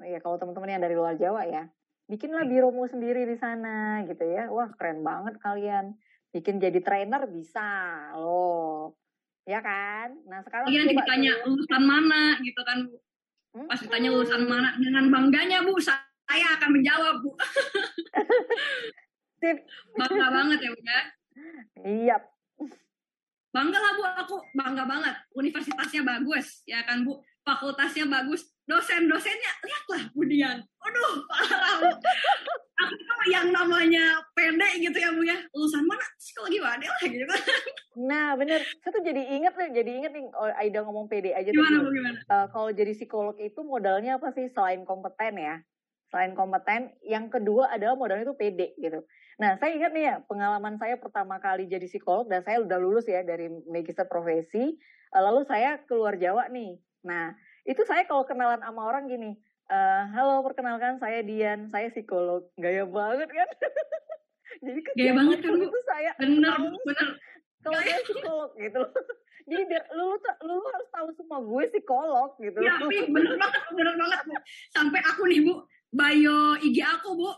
[0.06, 1.66] Ya kalau teman-teman yang dari luar Jawa ya,
[2.06, 4.46] bikinlah biromu sendiri di sana gitu ya.
[4.54, 5.98] Wah keren banget kalian.
[6.30, 7.64] Bikin jadi trainer bisa
[8.14, 8.94] loh.
[9.48, 10.12] Ya kan?
[10.28, 11.56] Nah sekarang Lagi nanti ditanya tuh.
[11.56, 13.00] lulusan mana gitu kan Bu.
[13.56, 13.64] Hmm?
[13.64, 17.32] Pas ditanya lulusan mana, dengan bangganya Bu, saya akan menjawab Bu.
[19.96, 21.00] Bangga banget ya Bu ya.
[21.78, 22.16] Iya,
[23.48, 25.16] Bangga lah Bu, aku bangga banget.
[25.32, 27.24] Universitasnya bagus, ya kan Bu.
[27.40, 28.44] Fakultasnya bagus.
[28.68, 30.60] Dosen-dosennya, lihatlah Budian.
[30.60, 31.90] Aduh, parah Bu.
[32.78, 35.40] Aku yang namanya pendek gitu ya Bu ya.
[35.56, 36.04] Lulusan mana?
[36.20, 37.36] Psikologi wadah lah gitu.
[38.08, 38.64] Nah, bener.
[38.80, 41.92] Saya tuh jadi inget nih, jadi inget nih oh, Aida ngomong PD aja Gimana tuh.
[41.92, 42.18] Gimana?
[42.24, 45.60] Eh, kalau jadi psikolog itu modalnya apa sih selain kompeten ya?
[46.08, 49.04] Selain kompeten, yang kedua adalah modalnya itu PD gitu.
[49.36, 53.04] Nah, saya ingat nih ya, pengalaman saya pertama kali jadi psikolog dan saya udah lulus
[53.04, 54.72] ya dari magister profesi.
[55.12, 56.80] Eh, Lalu saya keluar Jawa nih.
[57.04, 57.36] Nah,
[57.68, 59.36] itu saya kalau kenalan sama orang gini,
[59.68, 62.48] eh, halo perkenalkan saya Dian, saya psikolog.
[62.56, 63.48] Gaya banget kan?
[64.64, 67.08] jadi Gaya banget kan, itu saya Bener, bener.
[67.60, 68.92] Kalau gue psikolog gitu loh.
[69.48, 72.58] Jadi biar lu tuh lu harus tahu semua gue psikolog gitu.
[72.60, 72.76] Ya.
[72.84, 74.34] Pi, bener banget, bener banget Bu.
[74.70, 75.54] Sampai aku nih Bu,
[75.88, 77.30] bio IG aku Bu,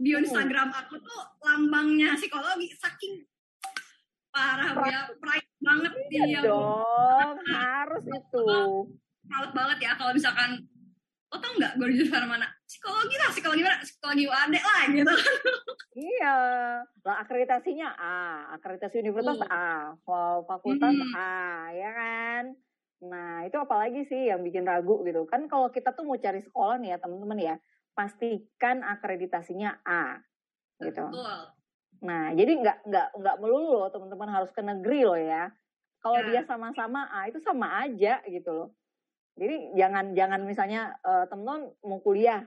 [0.00, 0.24] bio Hmm.
[0.24, 3.28] Instagram aku tuh lambangnya psikologi, saking
[4.32, 6.56] parah Bu ya, pride banget Iya dia Bu.
[7.44, 8.44] harus itu.
[9.28, 10.64] Salut banget ya kalau misalkan
[11.30, 12.46] lo tau nggak gue jurusan mana?
[12.66, 13.78] Psikologi lah psikologi mana?
[13.86, 15.14] Psikologi UAD lah gitu.
[15.90, 16.36] Iya.
[17.06, 18.50] Lah akreditasinya A.
[18.58, 19.50] Akreditasi universitas uh.
[19.50, 19.70] A.
[20.46, 21.14] Fakultas hmm.
[21.14, 22.44] A ya kan?
[23.06, 25.22] Nah itu apalagi sih yang bikin ragu gitu.
[25.30, 27.54] Kan kalau kita tuh mau cari sekolah nih ya teman-teman ya
[27.94, 30.18] pastikan akreditasinya A
[30.82, 31.06] gitu.
[31.10, 31.58] Betul.
[32.00, 35.52] nah jadi nggak nggak nggak melulu loh teman-teman harus ke negeri loh ya.
[36.00, 36.26] Kalau ya.
[36.26, 38.68] dia sama-sama A itu sama aja gitu loh
[39.40, 42.44] jadi jangan jangan misalnya uh, teman-teman mau kuliah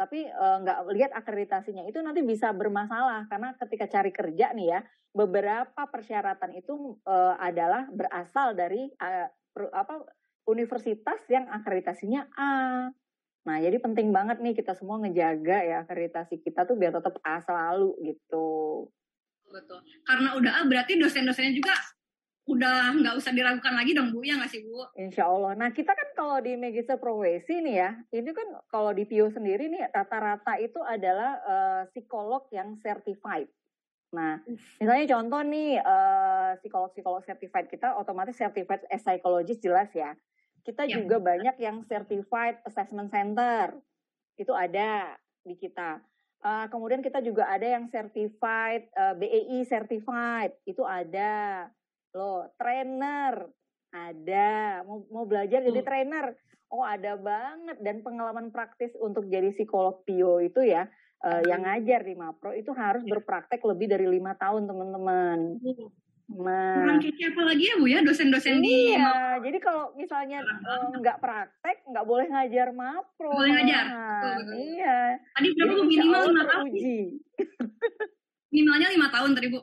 [0.00, 4.80] tapi uh, nggak lihat akreditasinya itu nanti bisa bermasalah karena ketika cari kerja nih ya
[5.12, 9.28] beberapa persyaratan itu uh, adalah berasal dari uh,
[9.76, 10.08] apa
[10.48, 12.88] universitas yang akreditasinya A.
[13.40, 17.42] Nah, jadi penting banget nih kita semua ngejaga ya akreditasi kita tuh biar tetap A
[17.44, 18.88] selalu gitu.
[19.50, 19.84] Betul.
[20.06, 21.74] Karena udah A berarti dosen-dosennya juga
[22.48, 24.82] udah nggak usah diragukan lagi dong Bu, ya nggak sih Bu?
[24.96, 25.52] Insya Allah.
[25.54, 29.68] Nah kita kan kalau di Magister Profesi nih ya, ini kan kalau di PIO sendiri
[29.68, 33.46] nih rata-rata itu adalah uh, psikolog yang certified.
[34.10, 34.42] Nah,
[34.82, 40.18] misalnya contoh nih uh, psikolog-psikolog certified kita otomatis certified as psychologist jelas ya.
[40.66, 40.98] Kita ya.
[40.98, 43.78] juga banyak yang certified assessment center.
[44.34, 45.14] Itu ada
[45.46, 46.02] di kita.
[46.40, 50.58] Uh, kemudian kita juga ada yang certified uh, BEI certified.
[50.66, 51.68] Itu ada
[52.14, 53.46] Loh, trainer
[53.90, 54.82] ada.
[54.86, 56.34] Mau mau belajar jadi trainer.
[56.70, 60.86] Oh, ada banget dan pengalaman praktis untuk jadi psikolog Pio itu ya
[61.24, 65.58] uh, yang ngajar di Mapro itu harus berpraktek lebih dari lima tahun, teman-teman.
[66.30, 71.22] Nah, apa lagi ya Bu ya dosen-dosen di Iya, jadi kalau misalnya eh, nggak uh,
[71.26, 73.34] praktek nggak boleh ngajar mapro.
[73.34, 73.84] Boleh ngajar.
[73.90, 75.18] Nah, iya.
[75.34, 76.66] Tadi berapa Bu minimal lima tahun?
[78.54, 79.58] Minimalnya lima tahun tadi Bu.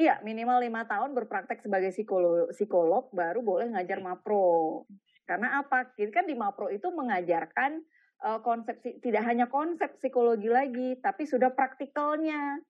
[0.00, 4.88] Iya, minimal lima tahun berpraktek sebagai psikolog, psikolog baru boleh ngajar mapro.
[5.28, 5.92] Karena apa?
[5.92, 7.84] Jadi kan di mapro itu mengajarkan
[8.24, 12.64] uh, konsep tidak hanya konsep psikologi lagi, tapi sudah praktikalnya,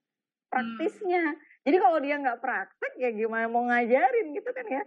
[0.50, 1.38] praktisnya.
[1.38, 1.38] Hmm.
[1.70, 4.82] Jadi kalau dia nggak praktek ya gimana mau ngajarin gitu kan ya?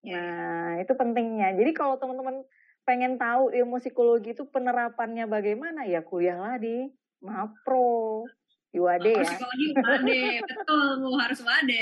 [0.00, 0.16] Iya.
[0.16, 1.60] Nah itu pentingnya.
[1.60, 2.40] Jadi kalau teman-teman
[2.88, 6.88] pengen tahu ilmu psikologi itu penerapannya bagaimana ya kuliahlah di
[7.20, 8.24] Mapro.
[8.70, 9.24] UAD ya.
[9.26, 10.10] Psikologi UAD,
[10.48, 11.72] betul harus UAD.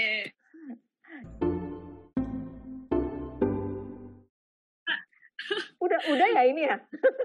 [5.79, 6.77] udah udah ya ini ya.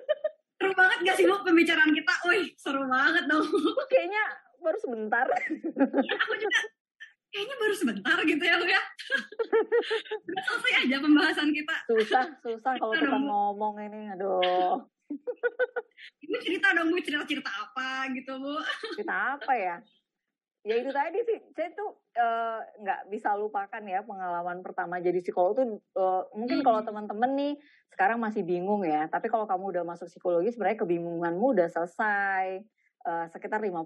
[0.63, 2.13] seru banget gak sih Bu pembicaraan kita?
[2.32, 3.43] Wih, seru banget dong.
[3.91, 4.23] Kayaknya
[4.63, 5.26] baru sebentar.
[5.28, 6.60] ya, aku juga
[7.34, 8.82] kayaknya baru sebentar gitu ya Bu ya.
[10.23, 11.76] Udah selesai aja pembahasan kita.
[11.91, 14.08] Susah, susah kalau kita ngomong ini.
[14.15, 14.88] Aduh.
[16.23, 18.56] Ibu cerita dong Bu, cerita-cerita apa gitu Bu?
[18.97, 19.76] Cerita apa ya?
[20.63, 25.19] Ya itu tadi sih, saya tuh eh, nggak uh, bisa lupakan ya pengalaman pertama jadi
[25.19, 26.65] psikolog tuh uh, mungkin hmm.
[26.65, 27.54] kalau teman-teman nih
[27.91, 32.63] sekarang masih bingung ya, tapi kalau kamu udah masuk psikologi sebenarnya kebingunganmu udah selesai
[33.04, 33.84] uh, sekitar 50%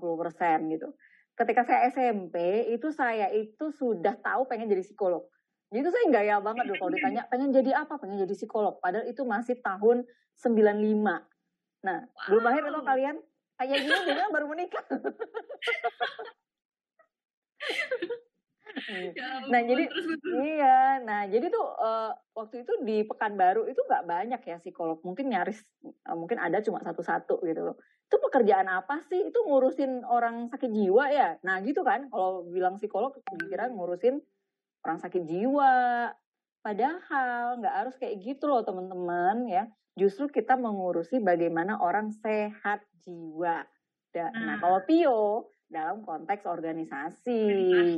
[0.78, 0.94] gitu.
[1.34, 5.26] Ketika saya SMP itu saya itu sudah tahu pengen jadi psikolog.
[5.67, 8.80] Jadi itu saya gaya banget dulu kalau ditanya pengen jadi apa, pengen jadi psikolog.
[8.80, 10.08] Padahal itu masih tahun
[10.39, 10.63] 95.
[11.84, 12.27] Nah, wow.
[12.32, 13.19] belum lahir atau kalian?
[13.58, 14.86] Kayak gini dia baru menikah.
[18.88, 19.84] ya, nah jadi
[20.45, 25.34] iya nah jadi tuh uh, waktu itu di Pekanbaru itu nggak banyak ya psikolog mungkin
[25.34, 25.60] nyaris
[26.08, 27.75] uh, mungkin ada cuma satu-satu gitu loh
[28.08, 32.80] itu pekerjaan apa sih itu ngurusin orang sakit jiwa ya nah gitu kan kalau bilang
[32.80, 33.17] psikolog
[33.49, 34.23] kira ngurusin
[34.86, 36.12] orang sakit jiwa
[36.62, 39.63] padahal nggak harus kayak gitu loh teman-teman ya
[39.98, 43.66] justru kita mengurusi bagaimana orang sehat jiwa.
[44.18, 47.42] Nah, nah kalau Pio dalam konteks organisasi,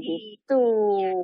[0.04, 0.66] gitu.
[1.00, 1.16] Ya.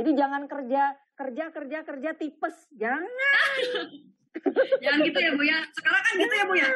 [0.00, 3.04] Jadi jangan kerja kerja kerja kerja tipes, jangan.
[4.84, 5.58] jangan gitu ya Bu ya.
[5.74, 6.68] Sekarang kan gitu ya Bu ya.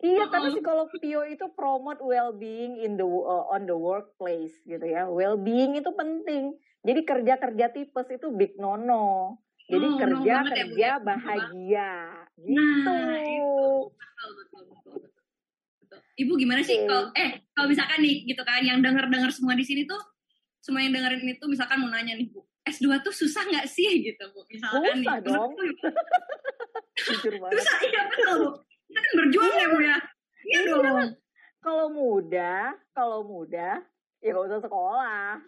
[0.00, 5.04] Iya, tapi kalau Pio itu promote well-being in the uh, on the workplace gitu ya.
[5.04, 6.56] Well-being itu penting.
[6.80, 9.36] Jadi kerja-kerja tipes itu big no-no.
[9.68, 11.92] Jadi oh, kerja no kerja ya, bahagia
[12.40, 12.88] gitu.
[12.88, 14.96] Nah, Betul, betul, betul,
[15.84, 16.00] betul.
[16.16, 19.84] Ibu gimana sih kalau eh kalau misalkan nih gitu kan yang denger-denger semua di sini
[19.84, 20.00] tuh
[20.64, 24.24] semua yang dengerin itu misalkan mau nanya nih Bu, S2 tuh susah nggak sih gitu
[24.32, 24.44] Bu?
[24.48, 25.24] Misalkan susah nih.
[25.24, 25.52] dong.
[27.16, 28.69] susah iya betul Bu.
[28.90, 29.98] Kita kan berjuang ya Bu ya.
[30.42, 31.10] Iya, iya dong.
[31.60, 33.86] Kalau muda, kalau muda
[34.18, 35.38] ya gak usah sekolah.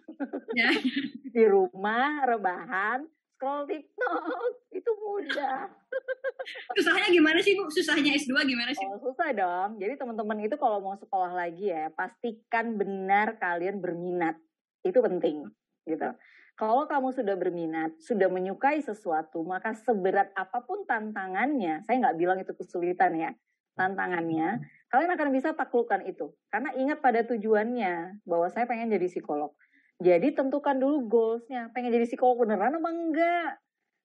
[0.55, 0.69] Ya.
[1.35, 3.03] di rumah rebahan
[3.35, 5.67] scroll TikTok itu mudah.
[6.79, 7.67] Susahnya gimana sih Bu?
[7.67, 8.87] Susahnya S2 gimana sih?
[8.87, 9.83] Oh, susah dong.
[9.83, 14.39] Jadi teman-teman itu kalau mau sekolah lagi ya, pastikan benar kalian berminat.
[14.79, 15.51] Itu penting
[15.83, 16.07] gitu.
[16.53, 22.37] Kalau kamu sudah berminat, sudah menyukai sesuatu, maka seberat apa pun tantangannya, saya nggak bilang
[22.37, 23.33] itu kesulitan ya,
[23.73, 24.61] tantangannya,
[24.93, 26.29] kalian akan bisa taklukkan itu.
[26.53, 29.57] Karena ingat pada tujuannya bahwa saya pengen jadi psikolog.
[29.97, 33.51] Jadi tentukan dulu goalsnya, pengen jadi psikolog beneran apa enggak?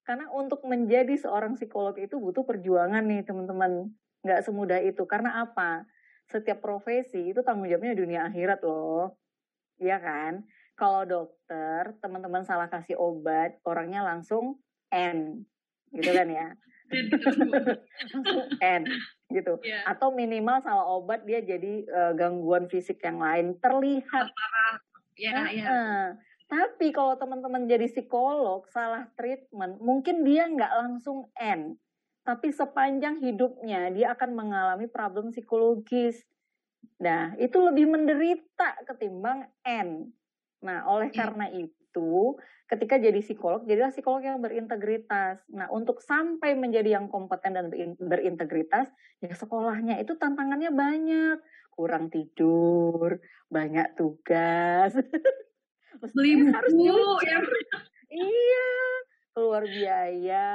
[0.09, 3.93] Karena untuk menjadi seorang psikolog itu butuh perjuangan nih teman-teman.
[4.25, 5.05] Nggak semudah itu.
[5.05, 5.85] Karena apa?
[6.33, 9.21] Setiap profesi itu tanggung jawabnya dunia akhirat loh.
[9.77, 10.49] Iya kan?
[10.79, 14.63] Kalau dokter, teman-teman salah kasih obat, orangnya langsung
[14.95, 15.43] N.
[15.91, 16.49] Gitu kan ya?
[18.81, 18.83] N
[19.29, 19.61] gitu.
[19.61, 19.85] Yeah.
[19.85, 24.33] Atau minimal salah obat dia jadi uh, gangguan fisik yang lain terlihat.
[25.19, 25.65] Ya, nah, ya.
[25.67, 26.07] Uh,
[26.49, 31.77] tapi kalau teman-teman jadi psikolog salah treatment, mungkin dia nggak langsung N,
[32.25, 36.25] tapi sepanjang hidupnya dia akan mengalami problem psikologis.
[37.03, 40.09] Nah, itu lebih menderita ketimbang N.
[40.65, 41.17] Nah, oleh iya.
[41.25, 42.35] karena itu,
[42.67, 45.41] ketika jadi psikolog, jadilah psikolog yang berintegritas.
[45.55, 47.67] Nah, untuk sampai menjadi yang kompeten dan
[47.97, 48.91] berintegritas,
[49.23, 51.39] ya sekolahnya itu tantangannya banyak
[51.79, 54.99] kurang tidur, banyak tugas.
[56.15, 56.95] Beli buku,
[57.27, 57.39] ya.
[58.11, 58.71] iya,
[59.35, 60.51] keluar biaya,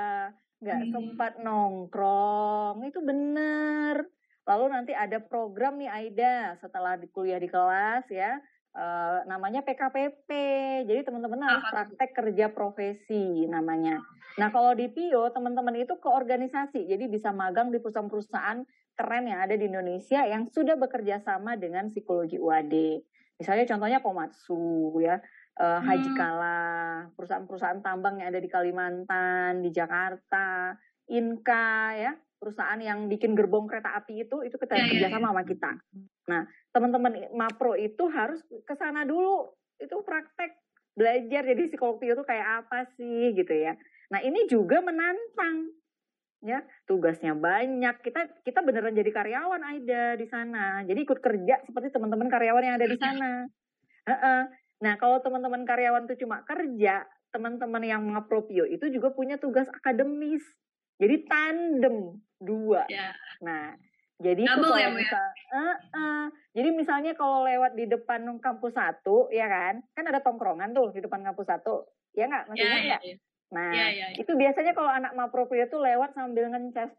[0.59, 0.91] nggak hmm.
[0.91, 4.07] sempat nongkrong, itu bener.
[4.43, 8.39] Lalu nanti ada program nih Aida setelah kuliah di kelas ya,
[8.77, 10.29] uh, namanya PKPP.
[10.85, 14.01] Jadi teman-teman harus praktek kerja profesi namanya.
[14.37, 19.41] Nah kalau di PIO teman-teman itu ke organisasi, jadi bisa magang di perusahaan-perusahaan keren yang
[19.41, 23.01] ada di Indonesia yang sudah bekerja sama dengan psikologi UAD.
[23.41, 25.17] Misalnya contohnya Komatsu ya,
[25.57, 26.17] uh, Haji hmm.
[26.17, 26.61] Kala,
[27.17, 30.77] perusahaan-perusahaan tambang yang ada di Kalimantan, di Jakarta,
[31.09, 35.15] Inka ya, perusahaan yang bikin gerbong kereta api itu itu kita yeah, ya, kerja sama
[35.15, 35.71] yeah, sama kita.
[36.27, 36.41] Nah,
[36.75, 39.55] teman-teman Mapro itu harus ke sana dulu.
[39.79, 40.51] Itu praktek
[40.99, 43.79] belajar jadi psikolog itu kayak apa sih gitu ya.
[44.11, 45.71] Nah, ini juga menantang
[46.43, 51.95] ya tugasnya banyak kita kita beneran jadi karyawan Aida di sana jadi ikut kerja seperti
[51.95, 54.41] teman-teman karyawan yang ada di sana uh -uh.
[54.83, 60.43] nah kalau teman-teman karyawan itu cuma kerja teman-teman yang ngapropio itu juga punya tugas akademis
[61.01, 63.13] jadi tandem dua yeah.
[63.41, 63.73] nah
[64.21, 66.25] jadi itu kalau ya, ya, misal, uh, uh,
[66.55, 71.03] jadi misalnya kalau lewat di depan kampus satu, ya kan, kan ada tongkrongan tuh di
[71.03, 71.83] depan kampus satu,
[72.15, 73.19] ya nggak, maksudnya yeah, yeah, yeah.
[73.53, 74.17] Nah, ya, ya, ya.
[74.17, 76.89] itu biasanya kalau anak maproprio tuh lewat sambil ngeces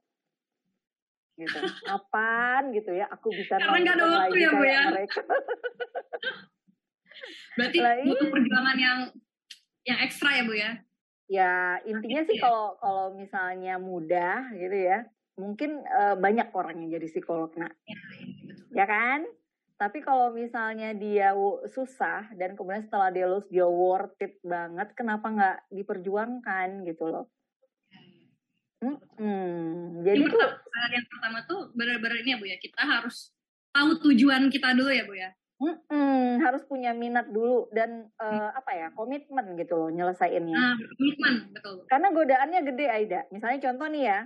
[1.35, 1.59] gitu.
[1.91, 4.83] Apaan gitu ya, aku bisa Karena nggak ada waktu ya, Bu ya.
[7.59, 8.99] Berarti butuh perjuangan yang
[9.83, 10.79] yang ekstra ya, Bu ya.
[11.25, 15.09] Ya, intinya sih kalau kalau misalnya mudah gitu ya,
[15.41, 17.73] mungkin uh, banyak orang yang jadi psikolog, nak.
[17.89, 17.97] Ya,
[18.73, 19.25] ya kan?
[19.75, 21.35] Tapi kalau misalnya dia
[21.73, 27.27] susah dan kemudian setelah dia lulus dia worth it banget, kenapa nggak diperjuangkan gitu loh?
[28.85, 30.05] Hmm, hmm.
[30.05, 30.51] Jadi, tuh
[30.93, 33.33] yang pertama tuh benar-benar ini ya bu ya kita harus
[33.73, 35.31] tahu tujuan kita dulu ya bu ya.
[35.90, 40.57] Hmm, harus punya minat dulu dan uh, apa ya komitmen gitu loh nyelesainnya.
[40.57, 41.74] Nah, komitmen betul.
[41.88, 43.20] Karena godaannya gede Aida.
[43.31, 44.18] Misalnya contoh nih ya,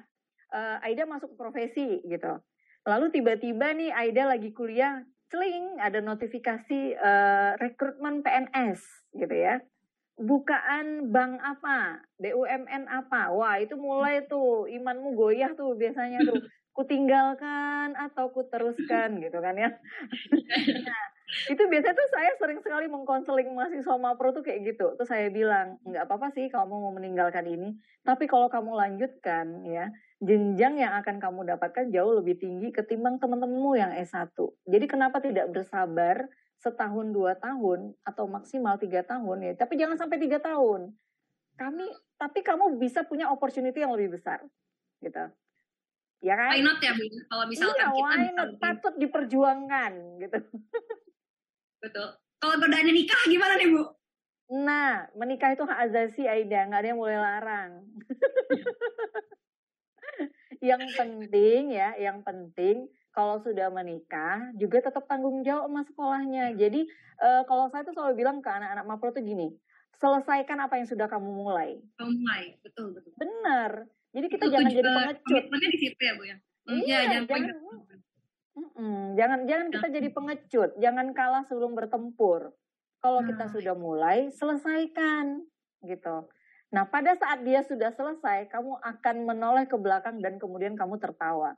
[0.55, 2.33] uh, Aida masuk profesi gitu.
[2.87, 8.81] Lalu tiba-tiba nih Aida lagi kuliah celing ada notifikasi uh, rekrutmen PNS
[9.13, 9.61] gitu ya
[10.19, 16.43] bukaan bank apa BUMN apa wah itu mulai tuh imanmu goyah tuh biasanya tuh
[16.77, 21.05] kutinggalkan atau kuteruskan gitu kan ya nah,
[21.53, 25.77] itu biasanya tuh saya sering sekali mengkonseling mahasiswa mapro tuh kayak gitu tuh saya bilang
[25.85, 31.23] nggak apa-apa sih kamu mau meninggalkan ini tapi kalau kamu lanjutkan ya jenjang yang akan
[31.23, 34.35] kamu dapatkan jauh lebih tinggi ketimbang teman-temanmu yang S1.
[34.67, 36.27] Jadi kenapa tidak bersabar
[36.59, 39.53] setahun dua tahun atau maksimal tiga tahun ya?
[39.55, 40.91] Tapi jangan sampai tiga tahun.
[41.59, 41.87] Kami,
[42.19, 44.43] tapi kamu bisa punya opportunity yang lebih besar,
[45.03, 45.27] gitu.
[46.23, 46.51] Ya kan?
[46.55, 47.03] Why not ya, Bu?
[47.31, 48.51] Kalau misalkan iya, kita why not?
[48.59, 50.39] patut diperjuangkan, gitu.
[51.79, 52.09] Betul.
[52.39, 53.83] Kalau berdananya nikah gimana nih, Bu?
[54.49, 57.85] Nah, menikah itu hak asasi Aida, nggak ada yang boleh larang.
[60.71, 66.57] yang penting ya, yang penting kalau sudah menikah juga tetap tanggung jawab sama sekolahnya.
[66.57, 66.89] Jadi
[67.21, 69.53] uh, kalau saya tuh selalu bilang ke anak-anak mapro tuh gini,
[70.01, 71.77] selesaikan apa yang sudah kamu mulai.
[72.01, 73.13] Mulai, betul betul.
[73.21, 73.85] Benar.
[74.17, 75.45] Jadi kita itu jangan jadi pengecut.
[75.53, 76.37] di situ ya bu ya.
[76.69, 77.53] Hmm, iya, ya, jangan.
[77.53, 78.01] Jangan,
[78.77, 82.55] mm, jangan jangan kita jadi pengecut, jangan kalah sebelum bertempur.
[82.99, 83.53] Kalau kita nah.
[83.55, 85.47] sudah mulai, selesaikan
[85.87, 86.27] gitu.
[86.69, 91.57] Nah, pada saat dia sudah selesai, kamu akan menoleh ke belakang dan kemudian kamu tertawa.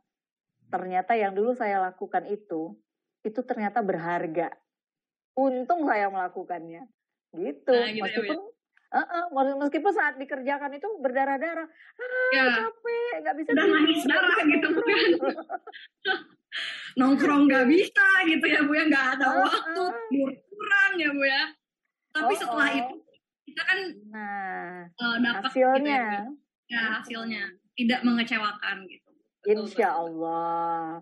[0.70, 2.78] Ternyata yang dulu saya lakukan itu,
[3.26, 4.54] itu ternyata berharga.
[5.34, 6.86] Untung saya melakukannya.
[7.34, 7.74] Gitu.
[7.74, 8.59] Nah, gitu ya, meskipun ya,
[8.90, 12.44] Uh, uh, meskipun saat dikerjakan itu berdarah-darah, ah ya.
[12.58, 14.82] capek, nggak bisa udah nangis darah gitu kan.
[16.98, 19.46] Nongkrong nggak bisa gitu ya Bu ya, nggak ada Uh-uh.
[19.46, 21.42] waktu, tidur kurang ya Bu ya.
[22.10, 22.78] Tapi Oh, setelah oh.
[22.82, 22.94] itu
[23.46, 23.78] kita kan
[24.10, 26.32] Nah, eh, dapat gitu hasilnya, ya, Bu.
[26.66, 27.44] ya hasilnya
[27.78, 29.10] tidak mengecewakan gitu.
[29.46, 29.88] Insya.
[29.94, 30.98] Allah.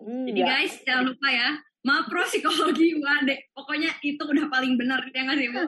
[0.00, 3.30] Jadi Iya, guys jangan lupa ya, Mapro psikologi UAD.
[3.56, 5.62] Pokoknya itu udah paling benar ya nggak sih Bu?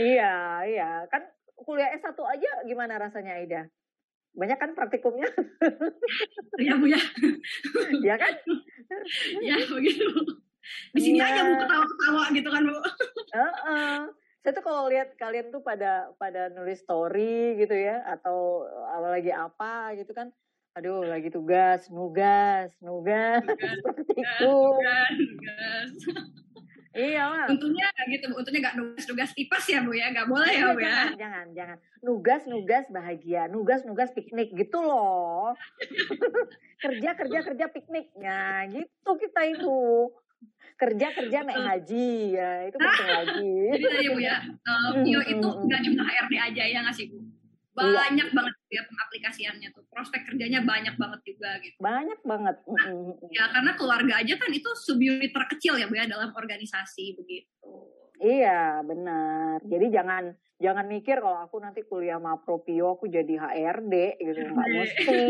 [0.00, 0.34] iya,
[0.64, 0.90] iya.
[1.12, 1.22] Kan
[1.54, 3.62] kuliah S1 aja gimana rasanya Aida?
[4.32, 5.28] Banyak kan praktikumnya,
[6.56, 6.96] ya Bu ya,
[8.00, 8.32] ya kan?
[9.44, 10.08] ya begitu.
[10.96, 11.28] Di sini Iya.
[11.28, 12.76] aja Bu ketawa-ketawa gitu kan Bu.
[13.36, 13.96] Heeh.
[14.42, 19.92] Saya tuh kalau lihat kalian tuh pada pada nulis story gitu ya atau apalagi apa
[20.00, 20.32] gitu kan.
[20.72, 24.80] Aduh, lagi tugas, nugas, nugas, Tugas, praktikum.
[24.80, 25.12] Kan,
[25.44, 25.92] gas.
[26.92, 27.46] Iya lah.
[27.48, 28.32] Untungnya gitu.
[28.32, 30.88] Untungnya nggak tugas-tugas tipes ya Bu ya, nggak boleh ya Bu ya.
[30.88, 31.76] Jangan, jangan, jangan.
[32.00, 33.42] Nugas, nugas bahagia.
[33.52, 35.52] Nugas, nugas piknik gitu loh.
[36.84, 38.12] kerja, kerja, kerja piknik.
[38.16, 40.08] Nah, gitu kita itu.
[40.80, 42.10] Kerja, kerja naik haji.
[42.32, 43.56] Ya, itu penting lagi.
[43.76, 47.20] Jadi tadi Bu ya, eh, Pio itu nggak cuma HRD aja ya nggak sih Bu?
[47.72, 47.88] Iya.
[48.04, 49.84] Banyak banget ya pengaplikasiannya tuh.
[49.88, 51.76] Prospek kerjanya banyak banget juga gitu.
[51.80, 52.56] Banyak banget.
[52.68, 53.16] Mm-mm.
[53.32, 57.48] Ya karena keluarga aja kan itu subunit terkecil ya Bu ya dalam organisasi begitu.
[58.22, 59.64] Iya, benar.
[59.66, 64.40] Jadi jangan jangan mikir kalau aku nanti kuliah sama Propio aku jadi HRD gitu.
[64.52, 64.76] Nggak HRD.
[64.76, 65.24] mesti.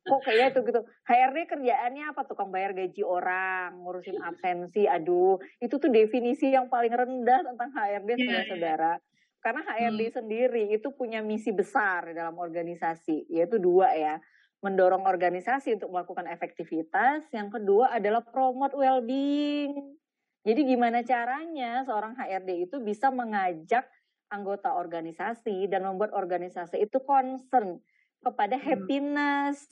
[0.00, 0.80] Kok kayak itu gitu.
[1.08, 2.24] HRD kerjaannya apa?
[2.24, 4.88] Tukang bayar gaji orang, ngurusin absensi.
[4.88, 8.92] Aduh, itu tuh definisi yang paling rendah tentang HRD Iya, saudara-saudara.
[9.40, 10.16] Karena HRD Hmm.
[10.20, 14.20] sendiri itu punya misi besar dalam organisasi, yaitu dua ya.
[14.60, 17.24] Mendorong organisasi untuk melakukan efektivitas.
[17.32, 19.96] Yang kedua adalah promote well-being.
[20.44, 23.88] Jadi gimana caranya seorang HRD itu bisa mengajak
[24.28, 27.80] anggota organisasi dan membuat organisasi itu concern
[28.20, 28.64] kepada Hmm.
[28.84, 29.64] happiness.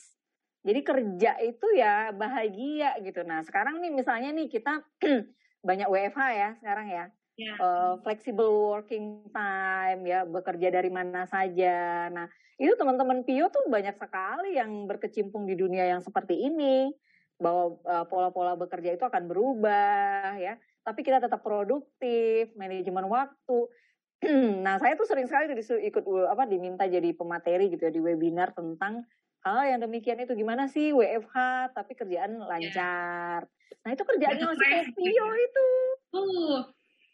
[0.64, 3.20] Jadi kerja itu ya bahagia gitu.
[3.24, 4.80] Nah sekarang nih misalnya nih kita
[5.68, 7.04] banyak WFH ya sekarang ya.
[7.38, 7.54] Ya.
[7.54, 12.10] Eh, flexible working time ya bekerja dari mana saja.
[12.10, 12.26] Nah
[12.58, 16.90] itu teman-teman Pio tuh banyak sekali yang berkecimpung di dunia yang seperti ini
[17.38, 20.58] bahwa eh, pola-pola bekerja itu akan berubah ya.
[20.82, 23.70] Tapi kita tetap produktif, manajemen waktu.
[24.66, 28.50] nah saya tuh sering sekali disuruh ikut apa diminta jadi pemateri gitu ya di webinar
[28.50, 29.06] tentang
[29.46, 33.46] hal yang demikian itu gimana sih WFH tapi kerjaan lancar.
[33.86, 35.30] Nah itu kerjaannya masih Pio gitu.
[35.38, 35.66] itu.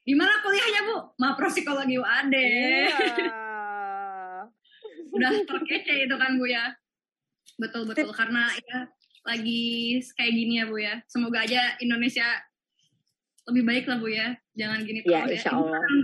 [0.04, 0.96] Tuh, gimana kuliahnya Bu?
[1.16, 2.34] Mapro psikologi UAD.
[2.36, 2.92] Iya.
[5.08, 6.76] Udah terkece itu kan Bu ya.
[7.56, 8.84] Betul betul karena ya
[9.24, 11.00] lagi kayak gini ya Bu ya.
[11.08, 12.26] Semoga aja Indonesia
[13.48, 14.36] lebih baik lah Bu ya.
[14.52, 15.80] Jangan gini Ya, terus insya Ibu Allah.
[15.80, 16.00] Kangen,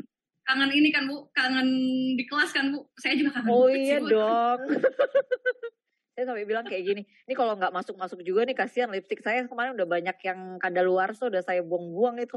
[0.49, 1.69] kangen ini kan Bu, kangen
[2.17, 2.89] di kelas kan Bu.
[2.97, 4.09] Saya juga kangen Oh banget sih, iya Bu.
[4.09, 4.61] dong.
[6.21, 9.73] saya sampai bilang kayak gini, ini kalau nggak masuk-masuk juga nih kasihan lipstick saya kemarin
[9.73, 12.37] udah banyak yang kadaluarsa udah saya buang-buang itu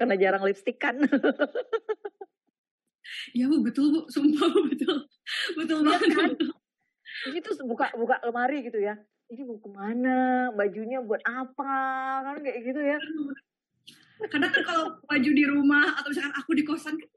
[0.00, 0.96] karena jarang lipstick kan.
[3.34, 4.00] Iya Bu, betul Bu.
[4.08, 5.04] Sumpah Bu, betul.
[5.52, 6.08] Betul Iya banget.
[6.16, 6.30] kan?
[7.28, 8.96] Jadi terus buka buka lemari gitu ya.
[9.28, 10.48] Ini mau ke mana?
[10.50, 11.76] Bajunya buat apa?
[12.24, 12.98] Kan kayak gitu ya.
[14.22, 17.10] Kadang kan kalau baju di rumah atau misalkan aku di kosan kan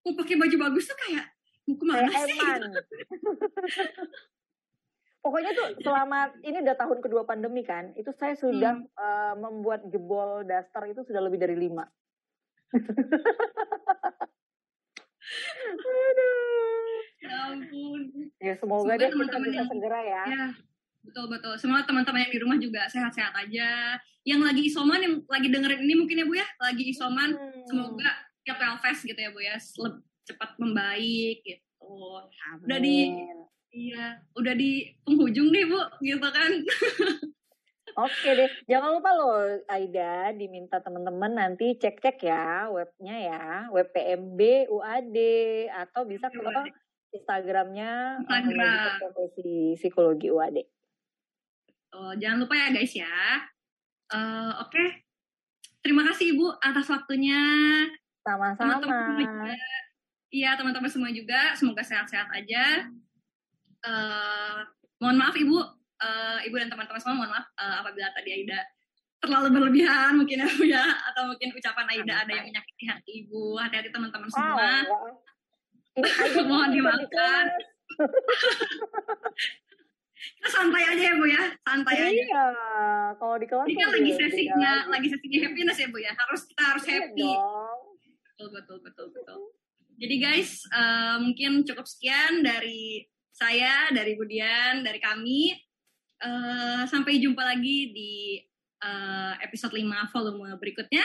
[0.00, 1.26] mau pakai baju bagus tuh kayak
[1.66, 2.38] mau ke mana Kayak sih?
[2.38, 2.60] eman.
[5.24, 8.92] Pokoknya tuh selama ini udah tahun kedua pandemi kan, itu saya sudah Hmm.
[8.92, 11.88] eh, membuat jebol daster itu sudah lebih dari lima.
[15.80, 17.00] Aduh.
[17.24, 18.00] Ya ampun.
[18.36, 20.22] Ya semoga deh kita teman-teman bisa yang- segera ya.
[20.26, 20.44] Ya,
[21.02, 21.54] betul betul.
[21.56, 23.96] Semua teman-teman yang di rumah juga sehat-sehat aja.
[24.22, 27.64] Yang lagi isoman, yang lagi dengerin ini mungkin ya Bu ya, lagi isoman, Hmm.
[27.64, 28.10] semoga
[28.44, 29.56] tiap Pelfest gitu ya Bu ya,
[30.22, 31.64] cepat membaik gitu.
[32.46, 32.64] Amin.
[32.64, 33.12] udah di-
[33.74, 36.50] Iya, udah di penghujung nih Bu, gitu kan.
[37.94, 39.38] Oke deh, jangan lupa loh
[39.70, 45.16] Aida diminta teman-teman nanti cek-cek ya webnya ya, web PMB UAD
[45.70, 46.38] atau bisa ke.
[47.14, 48.98] Instagramnya eh, Instagram.
[48.98, 50.58] Profesi Psikologi UAD.
[51.94, 53.14] Oh, jangan lupa ya guys ya.
[54.10, 55.06] Eh, Oke,
[55.78, 57.38] terima kasih Ibu atas waktunya.
[58.26, 59.14] Sama-sama.
[60.34, 61.54] Iya, teman-teman semua juga.
[61.54, 62.90] Semoga sehat-sehat aja.
[63.84, 64.58] Eh,
[64.96, 65.56] mohon maaf Ibu,
[66.00, 68.60] eh, Ibu dan teman-teman semua mohon maaf eh, apabila tadi Aida
[69.20, 73.56] terlalu berlebihan mungkin ya Bu ya atau mungkin ucapan Aida ada yang menyakiti hati Ibu.
[73.56, 74.56] Hati-hati teman-teman semua.
[74.56, 74.82] Aida
[76.48, 77.44] Mohon dimaafkan.
[80.24, 82.08] Kita santai aja ya Bu ya, santai aja.
[82.10, 82.46] Iya,
[83.20, 84.90] kalau di kelas Ini kan tuh lagi sesinya, lagi.
[84.90, 86.12] lagi sesinya happiness ya Bu ya.
[86.16, 87.20] Harus kita harus Iya happy.
[87.22, 87.78] dong.
[88.24, 89.40] Betul betul betul betul.
[89.94, 93.04] Jadi guys, eh, mungkin cukup sekian dari
[93.34, 95.52] saya dari Budian, dari kami.
[96.24, 98.40] Uh, sampai jumpa lagi di
[98.80, 101.04] uh, episode 5 volume berikutnya.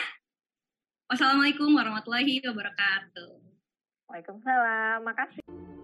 [1.10, 3.42] Wassalamualaikum warahmatullahi wabarakatuh.
[4.08, 5.02] Waalaikumsalam.
[5.02, 5.79] Makasih.